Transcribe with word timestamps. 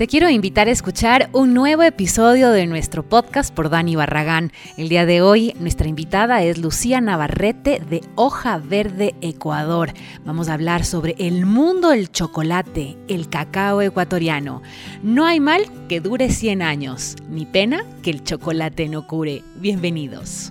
Te 0.00 0.06
quiero 0.06 0.30
invitar 0.30 0.66
a 0.66 0.70
escuchar 0.70 1.28
un 1.34 1.52
nuevo 1.52 1.82
episodio 1.82 2.52
de 2.52 2.64
nuestro 2.64 3.06
podcast 3.06 3.54
por 3.54 3.68
Dani 3.68 3.96
Barragán. 3.96 4.50
El 4.78 4.88
día 4.88 5.04
de 5.04 5.20
hoy 5.20 5.54
nuestra 5.60 5.88
invitada 5.88 6.42
es 6.42 6.56
Lucía 6.56 7.02
Navarrete 7.02 7.80
de 7.80 8.00
Hoja 8.14 8.56
Verde 8.56 9.14
Ecuador. 9.20 9.92
Vamos 10.24 10.48
a 10.48 10.54
hablar 10.54 10.86
sobre 10.86 11.16
el 11.18 11.44
mundo 11.44 11.90
del 11.90 12.10
chocolate, 12.10 12.96
el 13.08 13.28
cacao 13.28 13.82
ecuatoriano. 13.82 14.62
No 15.02 15.26
hay 15.26 15.38
mal 15.38 15.64
que 15.86 16.00
dure 16.00 16.30
100 16.30 16.62
años, 16.62 17.16
ni 17.28 17.44
pena 17.44 17.84
que 18.02 18.08
el 18.08 18.24
chocolate 18.24 18.88
no 18.88 19.06
cure. 19.06 19.42
Bienvenidos. 19.56 20.50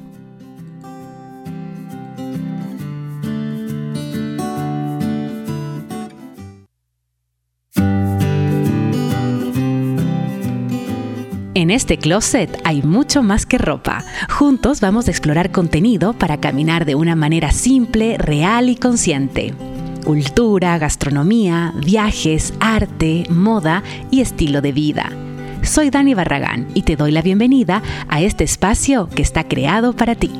En 11.59 11.71
este 11.71 11.97
closet 11.97 12.57
hay 12.63 12.81
mucho 12.83 13.21
más 13.21 13.45
que 13.45 13.57
ropa. 13.57 14.05
Juntos 14.29 14.79
vamos 14.79 15.09
a 15.09 15.11
explorar 15.11 15.51
contenido 15.51 16.13
para 16.13 16.39
caminar 16.39 16.85
de 16.85 16.95
una 16.95 17.17
manera 17.17 17.51
simple, 17.51 18.17
real 18.17 18.69
y 18.69 18.77
consciente. 18.77 19.53
Cultura, 20.05 20.77
gastronomía, 20.77 21.73
viajes, 21.75 22.53
arte, 22.61 23.25
moda 23.29 23.83
y 24.09 24.21
estilo 24.21 24.61
de 24.61 24.71
vida. 24.71 25.11
Soy 25.61 25.89
Dani 25.89 26.13
Barragán 26.13 26.69
y 26.75 26.83
te 26.83 26.95
doy 26.95 27.11
la 27.11 27.21
bienvenida 27.21 27.83
a 28.07 28.21
este 28.21 28.45
espacio 28.45 29.09
que 29.09 29.21
está 29.21 29.43
creado 29.43 29.91
para 29.91 30.15
ti. 30.15 30.31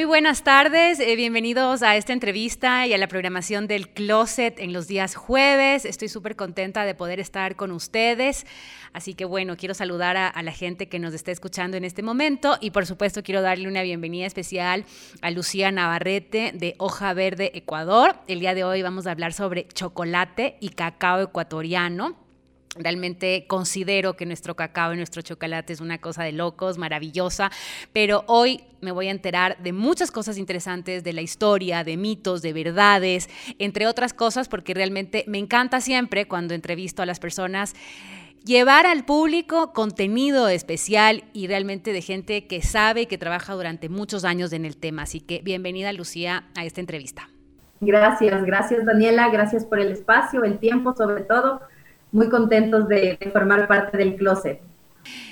Muy 0.00 0.06
buenas 0.06 0.44
tardes, 0.44 0.98
eh, 0.98 1.14
bienvenidos 1.14 1.82
a 1.82 1.94
esta 1.94 2.14
entrevista 2.14 2.86
y 2.86 2.94
a 2.94 2.96
la 2.96 3.06
programación 3.06 3.66
del 3.66 3.90
Closet 3.90 4.58
en 4.58 4.72
los 4.72 4.88
días 4.88 5.14
jueves. 5.14 5.84
Estoy 5.84 6.08
súper 6.08 6.36
contenta 6.36 6.86
de 6.86 6.94
poder 6.94 7.20
estar 7.20 7.54
con 7.54 7.70
ustedes. 7.70 8.46
Así 8.94 9.12
que 9.12 9.26
bueno, 9.26 9.58
quiero 9.58 9.74
saludar 9.74 10.16
a, 10.16 10.26
a, 10.26 10.42
la 10.42 10.52
gente 10.52 10.88
que 10.88 10.98
nos 10.98 11.12
está 11.12 11.32
escuchando 11.32 11.76
en 11.76 11.84
este 11.84 12.02
momento 12.02 12.56
y 12.62 12.70
por 12.70 12.86
supuesto 12.86 13.22
quiero 13.22 13.42
darle 13.42 13.68
una 13.68 13.82
bienvenida 13.82 14.24
especial 14.24 14.86
a 15.20 15.30
Lucía 15.30 15.70
Navarrete 15.70 16.52
de 16.54 16.76
Hoja 16.78 17.12
Verde 17.12 17.50
Ecuador. 17.52 18.16
El 18.26 18.40
día 18.40 18.54
de 18.54 18.64
hoy 18.64 18.80
vamos 18.80 19.06
a 19.06 19.10
hablar 19.10 19.34
sobre 19.34 19.68
chocolate 19.68 20.56
y 20.60 20.70
cacao 20.70 21.20
ecuatoriano. 21.20 22.19
Realmente 22.76 23.46
considero 23.48 24.14
que 24.14 24.26
nuestro 24.26 24.54
cacao 24.54 24.94
y 24.94 24.96
nuestro 24.96 25.22
chocolate 25.22 25.72
es 25.72 25.80
una 25.80 25.98
cosa 25.98 26.22
de 26.22 26.30
locos, 26.30 26.78
maravillosa, 26.78 27.50
pero 27.92 28.22
hoy 28.28 28.60
me 28.80 28.92
voy 28.92 29.08
a 29.08 29.10
enterar 29.10 29.60
de 29.60 29.72
muchas 29.72 30.12
cosas 30.12 30.38
interesantes 30.38 31.02
de 31.02 31.12
la 31.12 31.20
historia, 31.20 31.82
de 31.82 31.96
mitos, 31.96 32.42
de 32.42 32.52
verdades, 32.52 33.28
entre 33.58 33.88
otras 33.88 34.14
cosas, 34.14 34.48
porque 34.48 34.72
realmente 34.72 35.24
me 35.26 35.38
encanta 35.38 35.80
siempre 35.80 36.28
cuando 36.28 36.54
entrevisto 36.54 37.02
a 37.02 37.06
las 37.06 37.18
personas 37.18 37.74
llevar 38.44 38.86
al 38.86 39.04
público 39.04 39.72
contenido 39.72 40.48
especial 40.48 41.24
y 41.32 41.48
realmente 41.48 41.92
de 41.92 42.02
gente 42.02 42.46
que 42.46 42.62
sabe 42.62 43.02
y 43.02 43.06
que 43.06 43.18
trabaja 43.18 43.52
durante 43.54 43.88
muchos 43.88 44.24
años 44.24 44.52
en 44.52 44.64
el 44.64 44.76
tema. 44.76 45.02
Así 45.02 45.20
que 45.20 45.40
bienvenida 45.42 45.92
Lucía 45.92 46.44
a 46.56 46.64
esta 46.64 46.80
entrevista. 46.80 47.28
Gracias, 47.80 48.44
gracias 48.44 48.84
Daniela, 48.84 49.28
gracias 49.30 49.64
por 49.64 49.80
el 49.80 49.90
espacio, 49.90 50.44
el 50.44 50.58
tiempo 50.58 50.94
sobre 50.94 51.24
todo 51.24 51.62
muy 52.12 52.28
contentos 52.28 52.88
de, 52.88 53.18
formar 53.32 53.68
parte 53.68 53.96
del 53.96 54.16
closet. 54.16 54.60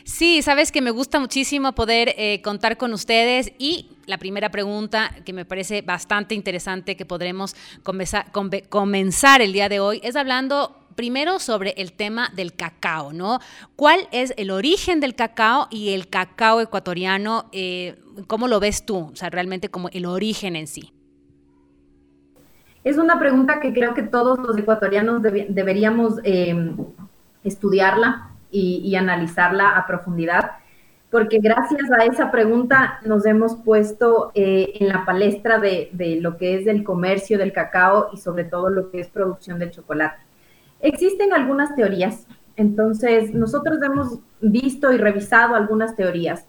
Sí, 0.05 0.41
sabes 0.43 0.73
que 0.73 0.81
me 0.81 0.91
gusta 0.91 1.21
muchísimo 1.21 1.75
poder 1.75 2.15
eh, 2.17 2.41
contar 2.43 2.79
con 2.79 2.93
ustedes 2.93 3.53
y 3.59 3.91
la 4.07 4.17
primera 4.17 4.51
pregunta 4.51 5.15
que 5.25 5.35
me 5.35 5.45
parece 5.45 5.83
bastante 5.83 6.35
interesante 6.35 6.97
que 6.97 7.05
podremos 7.05 7.55
comenzar, 7.83 9.43
el 9.43 9.53
día 9.53 9.69
de 9.69 9.81
hoy 9.81 10.01
es 10.03 10.17
hablando 10.17 10.75
primero 10.95 11.39
sobre 11.39 11.75
el 11.77 11.93
tema 11.93 12.33
del 12.35 12.55
cacao, 12.55 13.13
¿no? 13.13 13.39
¿Cuál 13.77 14.09
es 14.11 14.33
el 14.37 14.51
origen 14.51 14.99
del 14.99 15.15
cacao 15.15 15.69
y 15.71 15.91
el 15.91 16.09
cacao 16.09 16.61
ecuatoriano? 16.61 17.49
Eh, 17.53 17.97
¿Cómo 18.27 18.49
lo 18.49 18.59
ves 18.59 18.85
tú? 18.85 19.11
O 19.13 19.17
sea, 19.17 19.31
realmente 19.31 19.69
como 19.69 19.91
el 19.91 20.07
origen 20.07 20.57
en 20.57 20.67
sí. 20.67 20.93
Es 22.89 22.97
una 22.97 23.19
pregunta 23.19 23.61
que 23.61 23.75
creo 23.75 23.93
que 23.93 24.03
todos 24.03 24.39
los 24.39 24.57
ecuatorianos 24.57 25.21
deberíamos 25.21 26.21
eh, 26.25 26.73
estudiarla 27.45 28.31
y, 28.51 28.97
analizarla 28.97 29.77
a 29.77 29.87
profundidad, 29.87 30.53
porque 31.11 31.39
gracias 31.39 31.83
a 31.93 32.07
esa 32.07 32.31
pregunta 32.31 32.99
nos 33.05 33.27
hemos 33.27 33.57
puesto 33.57 34.33
eh, 34.35 34.73
en 34.81 34.89
la 34.89 35.05
palestra 35.05 35.59
de, 35.59 35.91
de, 35.93 36.19
lo 36.23 36.39
que 36.39 36.55
es 36.55 36.67
el 36.67 36.83
comercio 36.83 37.37
del 37.37 37.53
cacao 37.53 38.09
y 38.15 38.17
sobre 38.17 38.45
todo 38.45 38.71
lo 38.71 38.91
que 38.91 39.01
es 39.01 39.09
producción 39.09 39.59
del 39.59 39.71
chocolate. 39.71 40.23
Existen 40.81 41.35
algunas 41.35 41.77
teorías, 41.77 42.27
entonces 42.57 43.35
nosotros 43.35 43.83
hemos 43.83 44.19
visto 44.41 44.95
y 44.95 44.97
revisado 44.97 45.57
algunas 45.57 45.95
teorías. 45.95 46.47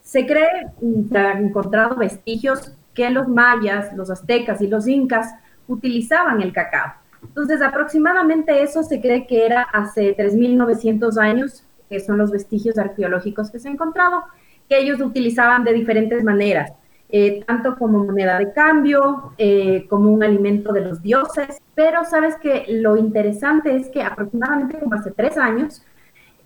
Se 0.00 0.26
cree, 0.26 0.66
se 1.08 1.16
han 1.16 1.44
encontrado 1.44 1.94
vestigios 1.94 2.72
que 2.92 3.08
los 3.10 3.28
mayas, 3.28 3.92
los 3.92 4.10
aztecas 4.10 4.60
y 4.60 4.66
los 4.66 4.88
incas 4.88 5.32
utilizaban 5.68 6.40
el 6.42 6.52
cacao. 6.52 6.94
Entonces, 7.22 7.60
aproximadamente 7.62 8.62
eso 8.62 8.82
se 8.82 9.00
cree 9.00 9.26
que 9.26 9.44
era 9.44 9.62
hace 9.62 10.16
3.900 10.16 11.18
años, 11.18 11.64
que 11.88 12.00
son 12.00 12.18
los 12.18 12.30
vestigios 12.30 12.78
arqueológicos 12.78 13.50
que 13.50 13.58
se 13.58 13.68
han 13.68 13.74
encontrado, 13.74 14.24
que 14.68 14.78
ellos 14.78 15.00
utilizaban 15.00 15.64
de 15.64 15.72
diferentes 15.72 16.22
maneras, 16.24 16.72
eh, 17.08 17.44
tanto 17.46 17.76
como 17.76 18.04
moneda 18.04 18.38
de 18.38 18.52
cambio, 18.52 19.32
eh, 19.38 19.86
como 19.88 20.10
un 20.10 20.22
alimento 20.22 20.72
de 20.72 20.82
los 20.82 21.02
dioses. 21.02 21.60
Pero 21.74 22.04
sabes 22.04 22.36
que 22.36 22.64
lo 22.68 22.96
interesante 22.96 23.76
es 23.76 23.88
que 23.88 24.02
aproximadamente 24.02 24.78
como 24.78 24.94
hace 24.94 25.10
tres 25.12 25.36
años 25.36 25.84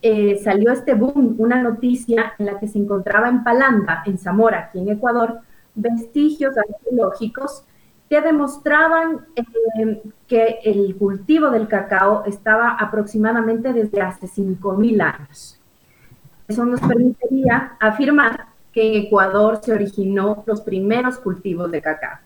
eh, 0.02 0.40
salió 0.42 0.72
este 0.72 0.94
boom, 0.94 1.36
una 1.38 1.62
noticia 1.62 2.34
en 2.38 2.46
la 2.46 2.58
que 2.58 2.68
se 2.68 2.78
encontraba 2.78 3.28
en 3.28 3.44
Palanda, 3.44 4.02
en 4.06 4.18
Zamora, 4.18 4.60
aquí 4.60 4.78
en 4.78 4.88
Ecuador, 4.88 5.40
vestigios 5.74 6.54
arqueológicos 6.56 7.64
que 8.10 8.20
demostraban 8.20 9.24
eh, 9.36 10.02
que 10.26 10.58
el 10.64 10.96
cultivo 10.96 11.48
del 11.48 11.68
cacao 11.68 12.24
estaba 12.26 12.70
aproximadamente 12.72 13.72
desde 13.72 14.00
hace 14.00 14.26
5.000 14.26 15.00
años. 15.00 15.60
Eso 16.48 16.64
nos 16.66 16.80
permitiría 16.80 17.76
afirmar 17.78 18.46
que 18.72 18.84
en 18.84 19.06
Ecuador 19.06 19.60
se 19.62 19.72
originó 19.72 20.42
los 20.44 20.60
primeros 20.60 21.18
cultivos 21.18 21.70
de 21.70 21.80
cacao. 21.80 22.18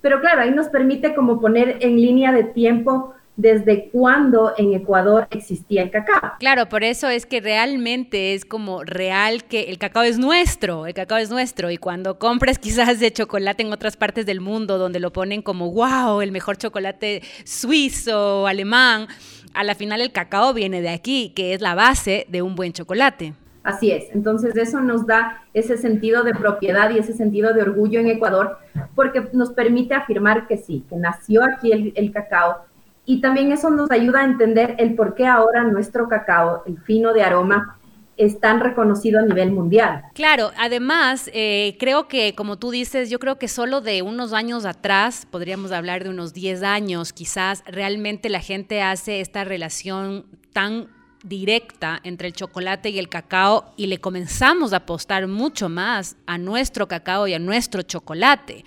Pero 0.00 0.20
claro, 0.22 0.40
ahí 0.40 0.52
nos 0.52 0.68
permite 0.68 1.14
como 1.14 1.38
poner 1.38 1.76
en 1.80 1.96
línea 1.96 2.32
de 2.32 2.44
tiempo 2.44 3.12
desde 3.36 3.90
cuándo 3.90 4.54
en 4.56 4.72
Ecuador 4.72 5.26
existía 5.30 5.82
el 5.82 5.90
cacao. 5.90 6.32
Claro, 6.38 6.68
por 6.68 6.84
eso 6.84 7.08
es 7.08 7.26
que 7.26 7.40
realmente 7.40 8.34
es 8.34 8.44
como 8.44 8.82
real 8.82 9.44
que 9.44 9.64
el 9.64 9.78
cacao 9.78 10.02
es 10.02 10.18
nuestro, 10.18 10.86
el 10.86 10.94
cacao 10.94 11.18
es 11.18 11.30
nuestro 11.30 11.70
y 11.70 11.76
cuando 11.76 12.18
compras 12.18 12.58
quizás 12.58 12.98
de 12.98 13.12
chocolate 13.12 13.62
en 13.62 13.72
otras 13.72 13.96
partes 13.96 14.24
del 14.26 14.40
mundo 14.40 14.78
donde 14.78 15.00
lo 15.00 15.12
ponen 15.12 15.42
como, 15.42 15.70
wow, 15.70 16.22
el 16.22 16.32
mejor 16.32 16.56
chocolate 16.56 17.22
suizo 17.44 18.42
o 18.42 18.46
alemán, 18.46 19.06
a 19.52 19.64
la 19.64 19.74
final 19.74 20.00
el 20.00 20.12
cacao 20.12 20.54
viene 20.54 20.80
de 20.80 20.88
aquí, 20.88 21.32
que 21.34 21.52
es 21.52 21.60
la 21.60 21.74
base 21.74 22.26
de 22.28 22.42
un 22.42 22.54
buen 22.54 22.72
chocolate. 22.72 23.34
Así 23.62 23.90
es, 23.90 24.04
entonces 24.14 24.56
eso 24.56 24.80
nos 24.80 25.06
da 25.06 25.42
ese 25.52 25.76
sentido 25.76 26.22
de 26.22 26.34
propiedad 26.34 26.88
y 26.90 26.98
ese 26.98 27.14
sentido 27.14 27.52
de 27.52 27.62
orgullo 27.62 27.98
en 27.98 28.06
Ecuador 28.06 28.58
porque 28.94 29.28
nos 29.32 29.50
permite 29.50 29.92
afirmar 29.92 30.46
que 30.46 30.56
sí, 30.56 30.84
que 30.88 30.94
nació 30.94 31.42
aquí 31.42 31.72
el, 31.72 31.92
el 31.96 32.12
cacao 32.12 32.58
y 33.06 33.20
también 33.20 33.52
eso 33.52 33.70
nos 33.70 33.90
ayuda 33.90 34.20
a 34.20 34.24
entender 34.24 34.74
el 34.78 34.94
por 34.96 35.14
qué 35.14 35.26
ahora 35.26 35.62
nuestro 35.62 36.08
cacao, 36.08 36.64
el 36.66 36.78
fino 36.82 37.12
de 37.12 37.22
aroma, 37.22 37.78
es 38.16 38.40
tan 38.40 38.60
reconocido 38.60 39.20
a 39.20 39.22
nivel 39.22 39.52
mundial. 39.52 40.02
Claro, 40.14 40.50
además, 40.58 41.30
eh, 41.32 41.76
creo 41.78 42.08
que, 42.08 42.34
como 42.34 42.58
tú 42.58 42.70
dices, 42.70 43.10
yo 43.10 43.18
creo 43.18 43.38
que 43.38 43.46
solo 43.46 43.80
de 43.80 44.02
unos 44.02 44.32
años 44.32 44.64
atrás, 44.64 45.26
podríamos 45.30 45.70
hablar 45.70 46.02
de 46.02 46.10
unos 46.10 46.32
10 46.32 46.62
años, 46.62 47.12
quizás 47.12 47.62
realmente 47.66 48.28
la 48.28 48.40
gente 48.40 48.82
hace 48.82 49.20
esta 49.20 49.44
relación 49.44 50.24
tan 50.52 50.88
directa 51.22 52.00
entre 52.04 52.28
el 52.28 52.34
chocolate 52.34 52.88
y 52.90 52.98
el 52.98 53.08
cacao 53.08 53.72
y 53.76 53.86
le 53.86 53.98
comenzamos 53.98 54.72
a 54.72 54.78
apostar 54.78 55.26
mucho 55.26 55.68
más 55.68 56.16
a 56.26 56.38
nuestro 56.38 56.88
cacao 56.88 57.26
y 57.26 57.34
a 57.34 57.38
nuestro 57.38 57.82
chocolate 57.82 58.64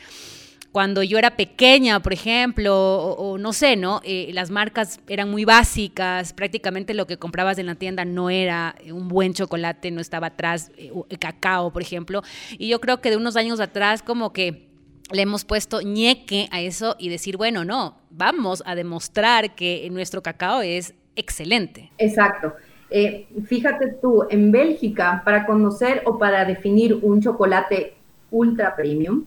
cuando 0.71 1.01
yo 1.01 1.17
era 1.17 1.35
pequeña, 1.35 1.99
por 1.99 2.13
ejemplo, 2.13 2.75
o, 2.75 3.37
no 3.37 3.53
sé, 3.53 3.75
¿no? 3.75 4.01
Eh, 4.03 4.29
las 4.33 4.51
marcas 4.51 4.99
eran 5.07 5.29
muy 5.29 5.43
básicas, 5.43 6.33
prácticamente 6.33 6.93
lo 6.93 7.07
que 7.07 7.17
comprabas 7.17 7.57
en 7.57 7.65
la 7.65 7.75
tienda 7.75 8.05
no 8.05 8.29
era 8.29 8.75
un 8.91 9.07
buen 9.07 9.33
chocolate, 9.33 9.89
no 9.89 9.99
estaba 9.99 10.27
atrás, 10.27 10.71
eh, 10.77 10.91
cacao, 11.19 11.71
por 11.71 11.81
ejemplo. 11.81 12.21
Y 12.57 12.67
yo 12.67 12.79
creo 12.79 13.01
que 13.01 13.09
de 13.09 13.17
unos 13.17 13.35
años 13.35 13.59
atrás 13.59 14.03
como 14.03 14.31
que 14.31 14.69
le 15.11 15.23
hemos 15.23 15.43
puesto 15.43 15.81
ñeque 15.81 16.47
a 16.51 16.61
eso 16.61 16.95
y 16.99 17.09
decir, 17.09 17.35
bueno, 17.35 17.65
no, 17.65 17.97
vamos 18.11 18.61
a 18.65 18.75
demostrar 18.75 19.55
que 19.55 19.87
nuestro 19.91 20.21
cacao 20.21 20.61
es 20.61 20.93
excelente. 21.15 21.91
Exacto. 21.97 22.53
Eh, 22.91 23.27
fíjate 23.45 23.93
tú, 24.01 24.23
en 24.29 24.51
Bélgica, 24.51 25.21
para 25.25 25.45
conocer 25.45 26.01
o 26.05 26.17
para 26.17 26.45
definir 26.45 26.95
un 27.01 27.21
chocolate 27.21 27.95
ultra 28.31 28.75
premium, 28.75 29.25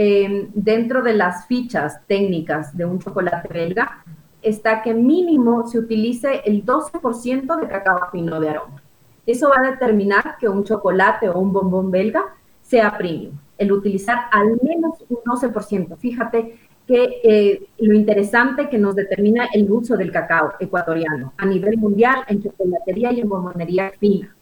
em, 0.00 0.48
dentro 0.54 1.02
de 1.02 1.12
las 1.12 1.46
fichas 1.46 2.06
técnicas 2.06 2.76
de 2.76 2.84
un 2.84 3.00
chocolate 3.00 3.48
belga 3.48 4.04
está 4.40 4.80
que 4.80 4.94
mínimo 4.94 5.66
se 5.66 5.80
utilice 5.80 6.40
el 6.44 6.64
12% 6.64 7.56
de 7.56 7.66
cacao 7.66 8.08
fino 8.12 8.38
de 8.38 8.50
aroma. 8.50 8.80
Eso 9.26 9.48
va 9.48 9.56
a 9.58 9.70
determinar 9.72 10.36
que 10.38 10.48
un 10.48 10.62
chocolate 10.62 11.28
o 11.28 11.40
un 11.40 11.52
bombón 11.52 11.90
belga 11.90 12.22
sea 12.62 12.96
premium. 12.96 13.36
El 13.58 13.72
utilizar 13.72 14.26
al 14.30 14.56
menos 14.62 15.04
un 15.08 15.18
12%. 15.18 15.96
Fíjate 15.96 16.56
que 16.86 17.20
eh, 17.24 17.66
lo 17.78 17.92
interesante 17.92 18.68
que 18.68 18.78
nos 18.78 18.94
determina 18.94 19.48
el 19.52 19.68
uso 19.68 19.96
del 19.96 20.12
cacao 20.12 20.52
ecuatoriano 20.60 21.32
a 21.36 21.44
nivel 21.44 21.76
mundial 21.76 22.24
en 22.28 22.40
chocolatería 22.40 23.12
y 23.12 23.20
en 23.20 23.28
bombonería 23.28 23.92
fina. 23.98 24.34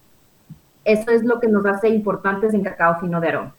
Eso 0.85 1.11
es 1.13 1.25
lo 1.25 1.41
que 1.41 1.49
nos 1.49 1.65
hace 1.65 1.89
importantes 1.89 2.53
en 2.53 2.63
cacao 2.63 3.01
fino 3.01 3.21
de 3.21 3.29
aroma. 3.29 3.55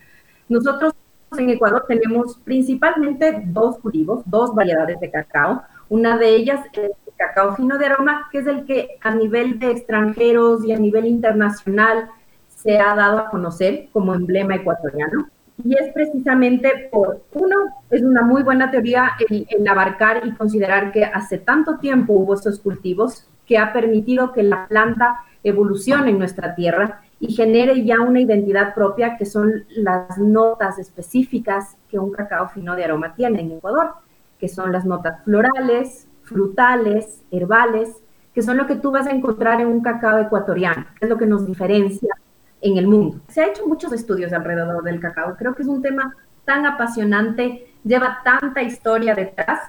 Nosotros 0.48 0.94
en 1.38 1.50
Ecuador 1.50 1.86
tenemos 1.88 2.40
principalmente 2.44 3.44
dos 3.46 3.78
cultivos, 3.80 4.22
dos 4.26 4.54
variedades 4.56 5.00
de 5.00 5.12
cacao. 5.12 5.64
Una 5.90 6.18
de 6.18 6.36
ellas 6.36 6.62
es 6.74 6.80
el 6.80 7.14
cacao 7.18 7.56
fino 7.56 7.78
de 7.78 7.88
aroma, 7.88 8.28
que 8.32 8.40
es 8.40 8.48
el 8.48 8.66
que 8.66 8.98
a 9.02 9.14
nivel 9.14 9.60
de 9.60 9.72
extranjeros 9.72 10.64
y 10.66 10.72
a 10.72 10.78
nivel 10.78 11.06
internacional 11.06 12.10
se 12.48 12.80
ha 12.80 12.96
dado 12.96 13.20
a 13.20 13.30
conocer 13.30 13.90
como 13.92 14.14
emblema 14.14 14.56
ecuatoriano. 14.56 15.28
Y 15.64 15.74
es 15.74 15.92
precisamente 15.94 16.90
por, 16.92 17.24
uno, 17.34 17.56
es 17.90 18.02
una 18.04 18.22
muy 18.22 18.44
buena 18.44 18.70
teoría 18.70 19.12
el, 19.30 19.68
abarcar 19.68 20.22
y 20.26 20.32
considerar 20.34 20.92
que 20.92 21.04
hace 21.04 21.40
tanto 21.40 21.78
tiempo 21.78 22.14
hubo 22.14 22.36
estos 22.36 22.60
cultivos 22.60 23.28
que 23.48 23.58
ha 23.58 23.74
permitido 23.74 24.34
que 24.34 24.44
la 24.44 24.68
planta 24.68 25.22
evolucione 25.44 26.12
en 26.12 26.20
nuestra 26.20 26.54
tierra 26.54 27.02
y 27.20 27.34
genere 27.34 27.84
ya 27.84 28.02
una 28.02 28.20
identidad 28.20 28.76
propia 28.76 29.18
que 29.18 29.26
son 29.26 29.66
las 29.70 30.18
notas 30.18 30.78
específicas 30.78 31.78
que 31.90 31.98
un 31.98 32.12
cacao 32.12 32.50
fino 32.50 32.76
de 32.76 32.84
aroma 32.84 33.16
tiene 33.16 33.42
en 33.42 33.54
Ecuador, 33.54 33.94
que 34.38 34.48
son 34.48 34.72
las 34.72 34.86
notas 34.86 35.24
florales, 35.24 36.08
frutales, 36.24 37.24
herbales, 37.32 37.96
que 38.34 38.42
son 38.44 38.58
lo 38.58 38.68
que 38.68 38.76
tú 38.76 38.92
vas 38.92 39.08
a 39.08 39.12
encontrar 39.12 39.62
en 39.62 39.68
un 39.68 39.82
cacao 39.82 40.20
ecuatoriano, 40.20 40.86
es 41.00 41.10
lo 41.10 41.18
que 41.18 41.26
nos 41.26 41.48
diferencia 41.48 42.14
en 42.62 42.78
el 42.78 42.88
mundo. 42.88 43.20
Se 43.30 43.42
ha 43.42 43.48
hecho 43.48 43.66
muchos 43.66 43.94
estudios 43.94 44.34
alrededor 44.34 44.84
del 44.84 45.00
cacao, 45.00 45.36
creo 45.38 45.56
que 45.56 45.64
es 45.64 45.68
un 45.68 45.82
tema 45.82 46.14
tan 46.46 46.66
apasionante, 46.66 47.74
lleva 47.84 48.20
tanta 48.24 48.62
historia 48.62 49.16
detrás. 49.16 49.60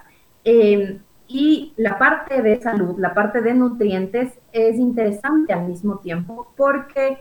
Eh, 0.43 0.99
y 1.31 1.73
la 1.77 1.99
parte 1.99 2.41
de 2.41 2.59
salud, 2.59 2.97
la 2.97 3.13
parte 3.13 3.41
de 3.41 3.53
nutrientes 3.53 4.39
es 4.51 4.77
interesante 4.77 5.53
al 5.53 5.67
mismo 5.67 5.99
tiempo 5.99 6.51
porque 6.57 7.19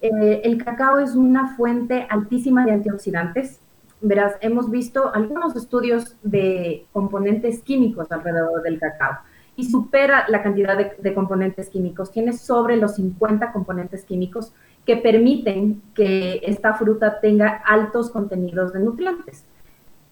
eh, 0.00 0.40
el 0.44 0.64
cacao 0.64 1.00
es 1.00 1.16
una 1.16 1.56
fuente 1.56 2.06
altísima 2.08 2.64
de 2.64 2.70
antioxidantes. 2.72 3.60
Verás, 4.00 4.36
hemos 4.42 4.70
visto 4.70 5.12
algunos 5.12 5.56
estudios 5.56 6.16
de 6.22 6.86
componentes 6.92 7.60
químicos 7.64 8.12
alrededor 8.12 8.62
del 8.62 8.78
cacao 8.78 9.18
y 9.56 9.64
supera 9.64 10.26
la 10.28 10.40
cantidad 10.40 10.78
de, 10.96 11.14
componentes 11.14 11.68
químicos. 11.68 12.12
Tiene 12.12 12.34
sobre 12.34 12.76
los 12.76 12.94
50 12.94 13.50
componentes 13.50 14.04
químicos 14.04 14.52
que 14.86 14.98
permiten 14.98 15.82
que 15.94 16.40
esta 16.44 16.74
fruta 16.74 17.18
tenga 17.18 17.60
altos 17.66 18.08
contenidos 18.10 18.72
de 18.72 18.78
nutrientes. 18.78 19.44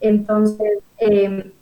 Entonces, 0.00 0.80
em, 0.98 1.52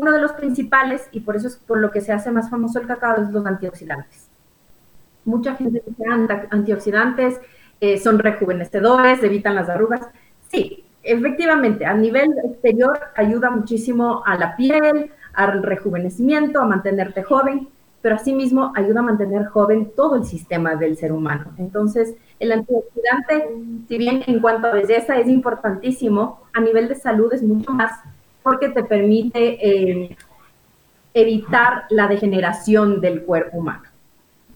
uno 0.00 0.12
de 0.12 0.20
los 0.20 0.32
principales, 0.32 1.08
y 1.12 1.20
por 1.20 1.36
eso 1.36 1.48
es 1.48 1.56
por 1.56 1.78
lo 1.78 1.90
que 1.90 2.00
se 2.00 2.12
hace 2.12 2.30
más 2.30 2.50
famoso 2.50 2.80
el 2.80 2.86
cacao, 2.86 3.22
es 3.22 3.30
los 3.30 3.46
antioxidantes. 3.46 4.28
Mucha 5.24 5.54
gente 5.54 5.82
dice 5.86 6.04
antioxidantes, 6.50 7.40
eh, 7.80 7.98
son 7.98 8.18
rejuvenecedores, 8.18 9.22
evitan 9.22 9.54
las 9.54 9.68
arrugas. 9.68 10.06
Sí, 10.48 10.84
efectivamente, 11.02 11.86
a 11.86 11.94
nivel 11.94 12.30
exterior 12.44 12.98
ayuda 13.16 13.50
muchísimo 13.50 14.22
a 14.24 14.36
la 14.36 14.56
piel, 14.56 15.12
al 15.32 15.62
rejuvenecimiento, 15.62 16.60
a 16.60 16.66
mantenerte 16.66 17.22
joven, 17.22 17.68
pero 18.02 18.16
asimismo 18.16 18.72
ayuda 18.76 19.00
a 19.00 19.04
mantener 19.04 19.46
joven 19.46 19.90
todo 19.96 20.16
el 20.16 20.24
sistema 20.24 20.76
del 20.76 20.96
ser 20.96 21.10
humano. 21.10 21.52
Entonces, 21.58 22.14
el 22.38 22.52
antioxidante, 22.52 23.48
si 23.88 23.98
bien 23.98 24.22
en 24.26 24.40
cuanto 24.40 24.66
a 24.66 24.72
belleza 24.72 25.16
es 25.18 25.26
importantísimo, 25.26 26.42
a 26.52 26.60
nivel 26.60 26.88
de 26.88 26.96
salud 26.96 27.32
es 27.32 27.42
mucho 27.42 27.72
más 27.72 27.92
porque 28.44 28.68
te 28.68 28.84
permite 28.84 29.58
eh, 29.60 30.16
evitar 31.12 31.86
la 31.90 32.06
degeneración 32.06 33.00
del 33.00 33.24
cuerpo 33.24 33.58
humano. 33.58 33.84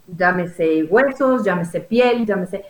Llámese 0.06 0.84
huesos, 0.84 1.44
llámese 1.44 1.80
piel, 1.80 2.24
llámese 2.24 2.64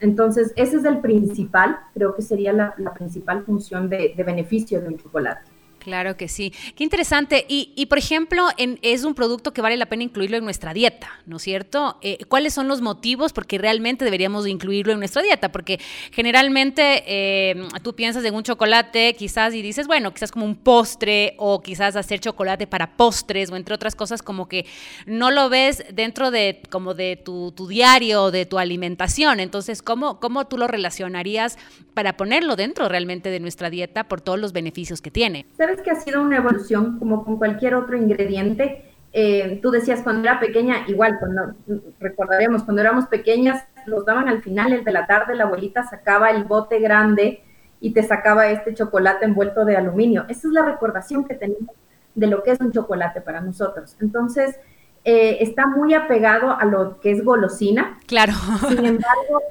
entonces, 0.00 0.52
ese 0.54 0.76
es 0.76 0.84
el 0.84 0.98
principal, 0.98 1.78
creo 1.94 2.14
que 2.14 2.20
sería 2.20 2.52
la, 2.52 2.92
principal 2.92 3.42
función 3.42 3.88
de, 3.88 4.12
de 4.14 4.22
beneficio 4.22 4.82
de 4.82 4.88
un 4.88 4.98
chocolate. 4.98 5.50
Claro 5.82 6.16
que 6.16 6.28
sí. 6.28 6.52
Qué 6.76 6.84
interesante. 6.84 7.44
Y, 7.48 7.86
por 7.86 7.98
ejemplo, 7.98 8.46
es 8.56 9.02
un 9.02 9.14
producto 9.14 9.52
que 9.52 9.60
vale 9.60 9.76
la 9.76 9.86
pena 9.86 10.04
incluirlo 10.04 10.36
en 10.36 10.44
nuestra 10.44 10.72
dieta, 10.72 11.10
¿no 11.26 11.38
es 11.38 11.42
cierto? 11.42 11.98
Eh, 12.02 12.18
¿Cuáles 12.28 12.54
son 12.54 12.68
los 12.68 12.80
motivos 12.80 13.32
porque 13.32 13.58
realmente 13.58 14.04
deberíamos 14.04 14.46
incluirlo 14.46 14.92
en 14.92 15.00
nuestra 15.00 15.22
dieta? 15.22 15.50
Porque 15.50 15.80
generalmente 16.12 17.02
eh, 17.04 17.66
tú 17.82 17.96
piensas 17.96 18.24
en 18.24 18.32
un 18.32 18.44
chocolate 18.44 19.16
quizás 19.18 19.54
y 19.54 19.62
dices, 19.62 19.88
bueno, 19.88 20.14
quizás 20.14 20.30
como 20.30 20.44
un 20.44 20.54
postre 20.54 21.34
o 21.36 21.60
quizás 21.60 21.96
hacer 21.96 22.20
chocolate 22.20 22.68
para 22.68 22.96
postres 22.96 23.50
o 23.50 23.56
entre 23.56 23.74
otras 23.74 23.96
cosas 23.96 24.22
como 24.22 24.46
que 24.48 24.66
no 25.06 25.32
lo 25.32 25.48
ves 25.48 25.84
dentro 25.92 26.30
de 26.30 26.62
como 26.70 26.94
de 26.94 27.16
tu, 27.16 27.52
diario 27.68 28.24
o 28.24 28.30
de 28.30 28.46
tu 28.46 28.60
alimentación. 28.60 29.40
Entonces, 29.40 29.82
¿cómo, 29.82 30.20
¿cómo 30.20 30.46
tú 30.46 30.58
lo 30.58 30.68
relacionarías 30.68 31.58
para 31.92 32.16
ponerlo 32.16 32.54
dentro 32.54 32.88
realmente 32.88 33.30
de 33.30 33.40
nuestra 33.40 33.68
dieta 33.68 34.04
por 34.04 34.20
todos 34.20 34.38
los 34.38 34.52
beneficios 34.52 35.02
que 35.02 35.10
tiene? 35.10 35.44
Que 35.80 35.90
ha 35.90 35.94
sido 35.94 36.20
una 36.22 36.36
evolución 36.36 36.98
como 36.98 37.24
con 37.24 37.38
cualquier 37.38 37.74
otro 37.74 37.96
ingrediente. 37.96 38.90
Eh, 39.12 39.58
tú 39.62 39.70
decías 39.70 40.02
cuando 40.02 40.28
era 40.28 40.40
pequeña, 40.40 40.84
igual, 40.88 41.18
cuando 41.18 41.54
recordaremos, 42.00 42.64
cuando 42.64 42.82
éramos 42.82 43.06
pequeñas, 43.06 43.64
los 43.86 44.04
daban 44.04 44.28
al 44.28 44.42
final, 44.42 44.72
el 44.72 44.84
de 44.84 44.92
la 44.92 45.06
tarde, 45.06 45.34
la 45.34 45.44
abuelita 45.44 45.84
sacaba 45.84 46.30
el 46.30 46.44
bote 46.44 46.78
grande 46.78 47.42
y 47.80 47.92
te 47.92 48.02
sacaba 48.02 48.48
este 48.48 48.74
chocolate 48.74 49.24
envuelto 49.24 49.64
de 49.64 49.76
aluminio. 49.76 50.24
Esa 50.28 50.48
es 50.48 50.54
la 50.54 50.64
recordación 50.64 51.24
que 51.24 51.34
tenemos 51.34 51.74
de 52.14 52.26
lo 52.26 52.42
que 52.42 52.52
es 52.52 52.60
un 52.60 52.72
chocolate 52.72 53.20
para 53.20 53.40
nosotros. 53.40 53.96
Entonces, 54.00 54.56
eh, 55.04 55.38
está 55.40 55.66
muy 55.66 55.94
apegado 55.94 56.56
a 56.58 56.64
lo 56.64 57.00
que 57.00 57.10
es 57.10 57.24
golosina. 57.24 57.98
Claro. 58.06 58.34
Sin 58.68 58.84
embargo, 58.84 59.42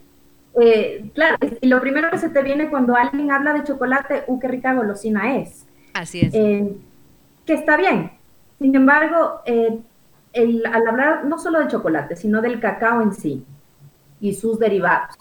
eh, 0.60 1.12
claro, 1.14 1.38
y 1.62 1.68
lo 1.68 1.82
primero 1.82 2.10
que 2.10 2.18
se 2.18 2.30
te 2.30 2.42
viene 2.42 2.70
cuando 2.70 2.96
alguien 2.96 3.32
habla 3.32 3.54
de 3.54 3.64
chocolate, 3.64 4.24
¡uh, 4.28 4.40
qué 4.40 4.48
rica 4.48 4.74
golosina 4.74 5.38
es! 5.38 5.66
Así 5.94 6.22
es. 6.22 6.34
Eh, 6.34 6.76
que 7.46 7.54
está 7.54 7.78
bien. 7.78 8.12
Sin 8.60 8.76
embargo, 8.76 9.42
eh, 9.46 9.80
al 10.34 10.88
hablar 10.88 11.26
no 11.26 11.38
solo 11.40 11.60
de 11.60 11.68
chocolate, 11.68 12.16
sino 12.16 12.42
del 12.42 12.60
cacao 12.60 13.02
en 13.02 13.14
sí 13.14 13.46
y 14.20 14.34
sus 14.34 14.60
derivados. 14.60 15.16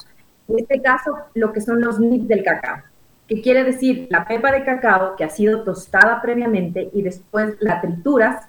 En 0.48 0.58
este 0.58 0.80
caso, 0.82 1.16
lo 1.34 1.52
que 1.52 1.60
son 1.60 1.80
los 1.80 1.98
nibs 1.98 2.28
del 2.28 2.42
cacao, 2.42 2.82
que 3.26 3.40
quiere 3.40 3.64
decir 3.64 4.08
la 4.10 4.26
pepa 4.26 4.52
de 4.52 4.64
cacao 4.64 5.16
que 5.16 5.24
ha 5.24 5.30
sido 5.30 5.62
tostada 5.62 6.20
previamente 6.20 6.90
y 6.92 7.02
después 7.02 7.56
la 7.60 7.80
trituras, 7.80 8.46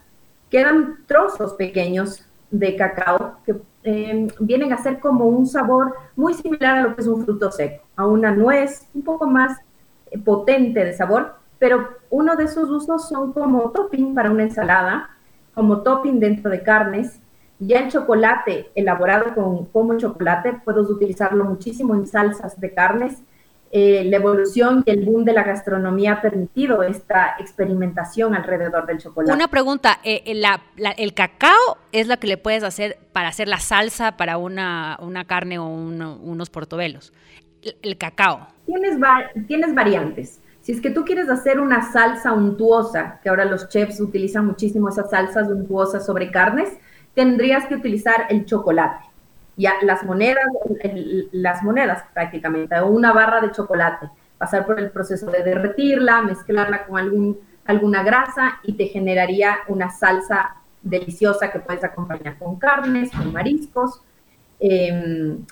quedan 0.49 1.05
trozos 1.05 1.53
pequeños 1.53 2.25
de 2.49 2.75
cacao 2.75 3.37
que 3.45 3.55
eh, 3.83 4.27
vienen 4.39 4.73
a 4.73 4.77
ser 4.77 4.99
como 4.99 5.25
un 5.25 5.47
sabor 5.47 5.95
muy 6.15 6.33
similar 6.33 6.77
a 6.77 6.81
lo 6.81 6.95
que 6.95 7.01
es 7.01 7.07
un 7.07 7.23
fruto 7.23 7.51
seco, 7.51 7.83
a 7.95 8.05
una 8.05 8.31
nuez 8.31 8.87
un 8.93 9.03
poco 9.03 9.27
más 9.27 9.57
potente 10.25 10.83
de 10.83 10.93
sabor, 10.93 11.35
pero 11.61 11.89
uno 12.09 12.35
de 12.35 12.45
esos 12.45 12.71
usos 12.71 13.07
son 13.07 13.33
como 13.33 13.69
topping 13.69 14.15
para 14.15 14.31
una 14.31 14.41
ensalada, 14.41 15.11
como 15.53 15.83
topping 15.83 16.19
dentro 16.19 16.49
de 16.49 16.63
carnes. 16.63 17.19
Ya 17.59 17.81
el 17.81 17.91
chocolate 17.91 18.71
elaborado 18.73 19.35
con 19.35 19.65
como 19.65 19.95
chocolate, 19.95 20.53
puedes 20.65 20.89
utilizarlo 20.89 21.45
muchísimo 21.45 21.93
en 21.93 22.07
salsas 22.07 22.59
de 22.59 22.73
carnes. 22.73 23.21
Eh, 23.71 24.03
la 24.05 24.17
evolución 24.17 24.81
y 24.87 24.89
el 24.89 25.05
boom 25.05 25.23
de 25.23 25.33
la 25.33 25.43
gastronomía 25.43 26.13
ha 26.13 26.21
permitido 26.21 26.81
esta 26.81 27.35
experimentación 27.37 28.33
alrededor 28.33 28.87
del 28.87 28.97
chocolate. 28.97 29.31
Una 29.31 29.47
pregunta, 29.47 29.99
eh, 30.03 30.23
eh, 30.25 30.95
¿el 30.97 31.13
cacao 31.13 31.77
es 31.91 32.07
la 32.07 32.17
que 32.17 32.25
le 32.25 32.37
puedes 32.37 32.63
hacer 32.63 32.97
para 33.13 33.27
hacer 33.27 33.47
la 33.47 33.59
salsa 33.59 34.17
para 34.17 34.37
una, 34.37 34.97
carne 35.27 35.59
o 35.59 35.67
unos 35.67 36.49
portobelos? 36.49 37.13
El, 37.83 37.99
cacao. 37.99 38.47
Tienes, 38.65 38.97
tienes 39.47 39.75
variantes. 39.75 40.40
Si 40.61 40.71
es 40.71 40.81
que 40.81 40.91
tú 40.91 41.05
quieres 41.05 41.29
hacer 41.29 41.59
una 41.59 41.91
salsa 41.91 42.33
untuosa, 42.33 43.19
que 43.23 43.29
ahora 43.29 43.45
los 43.45 43.67
chefs 43.69 43.99
utilizan 43.99 44.45
muchísimo 44.45 44.89
esas 44.89 45.09
salsas 45.09 45.47
untuosas 45.49 46.05
sobre 46.05 46.29
carnes, 46.29 46.69
tendrías 47.15 47.65
que 47.65 47.75
utilizar 47.75 48.27
el 48.29 48.45
chocolate. 48.45 49.05
Ya 49.57 49.73
las 49.81 50.03
monedas, 50.03 50.45
las 51.31 51.63
monedas 51.63 52.03
prácticamente, 52.13 52.79
o 52.79 52.87
una 52.87 53.11
barra 53.11 53.41
de 53.41 53.51
chocolate, 53.51 54.09
pasar 54.37 54.65
por 54.65 54.79
el 54.79 54.91
proceso 54.91 55.29
de 55.31 55.43
derretirla, 55.43 56.21
mezclarla 56.21 56.85
con 56.85 56.97
algún, 56.97 57.39
alguna 57.65 58.03
grasa 58.03 58.59
y 58.63 58.73
te 58.73 58.85
generaría 58.85 59.57
una 59.67 59.89
salsa 59.89 60.55
deliciosa 60.81 61.51
que 61.51 61.59
puedes 61.59 61.83
acompañar 61.83 62.37
con 62.37 62.57
carnes, 62.57 63.11
con 63.11 63.33
mariscos. 63.33 64.01
Em, 64.59 65.43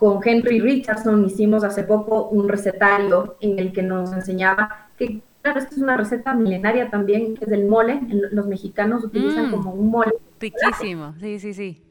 con 0.00 0.18
Henry 0.24 0.60
Richardson 0.60 1.26
hicimos 1.26 1.62
hace 1.62 1.84
poco 1.84 2.28
un 2.28 2.48
recetario 2.48 3.36
en 3.40 3.58
el 3.58 3.70
que 3.70 3.82
nos 3.82 4.10
enseñaba 4.14 4.88
que 4.96 5.20
claro, 5.42 5.60
esta 5.60 5.74
es 5.74 5.82
una 5.82 5.98
receta 5.98 6.32
milenaria 6.32 6.88
también, 6.88 7.36
que 7.36 7.44
es 7.44 7.50
del 7.50 7.66
mole. 7.66 8.00
Los 8.32 8.46
mexicanos 8.46 9.04
utilizan 9.04 9.48
mm. 9.48 9.50
como 9.50 9.72
un 9.74 9.90
mole. 9.90 10.12
Riquísimo, 10.40 11.12
sí, 11.20 11.38
sí, 11.38 11.52
sí. 11.52 11.82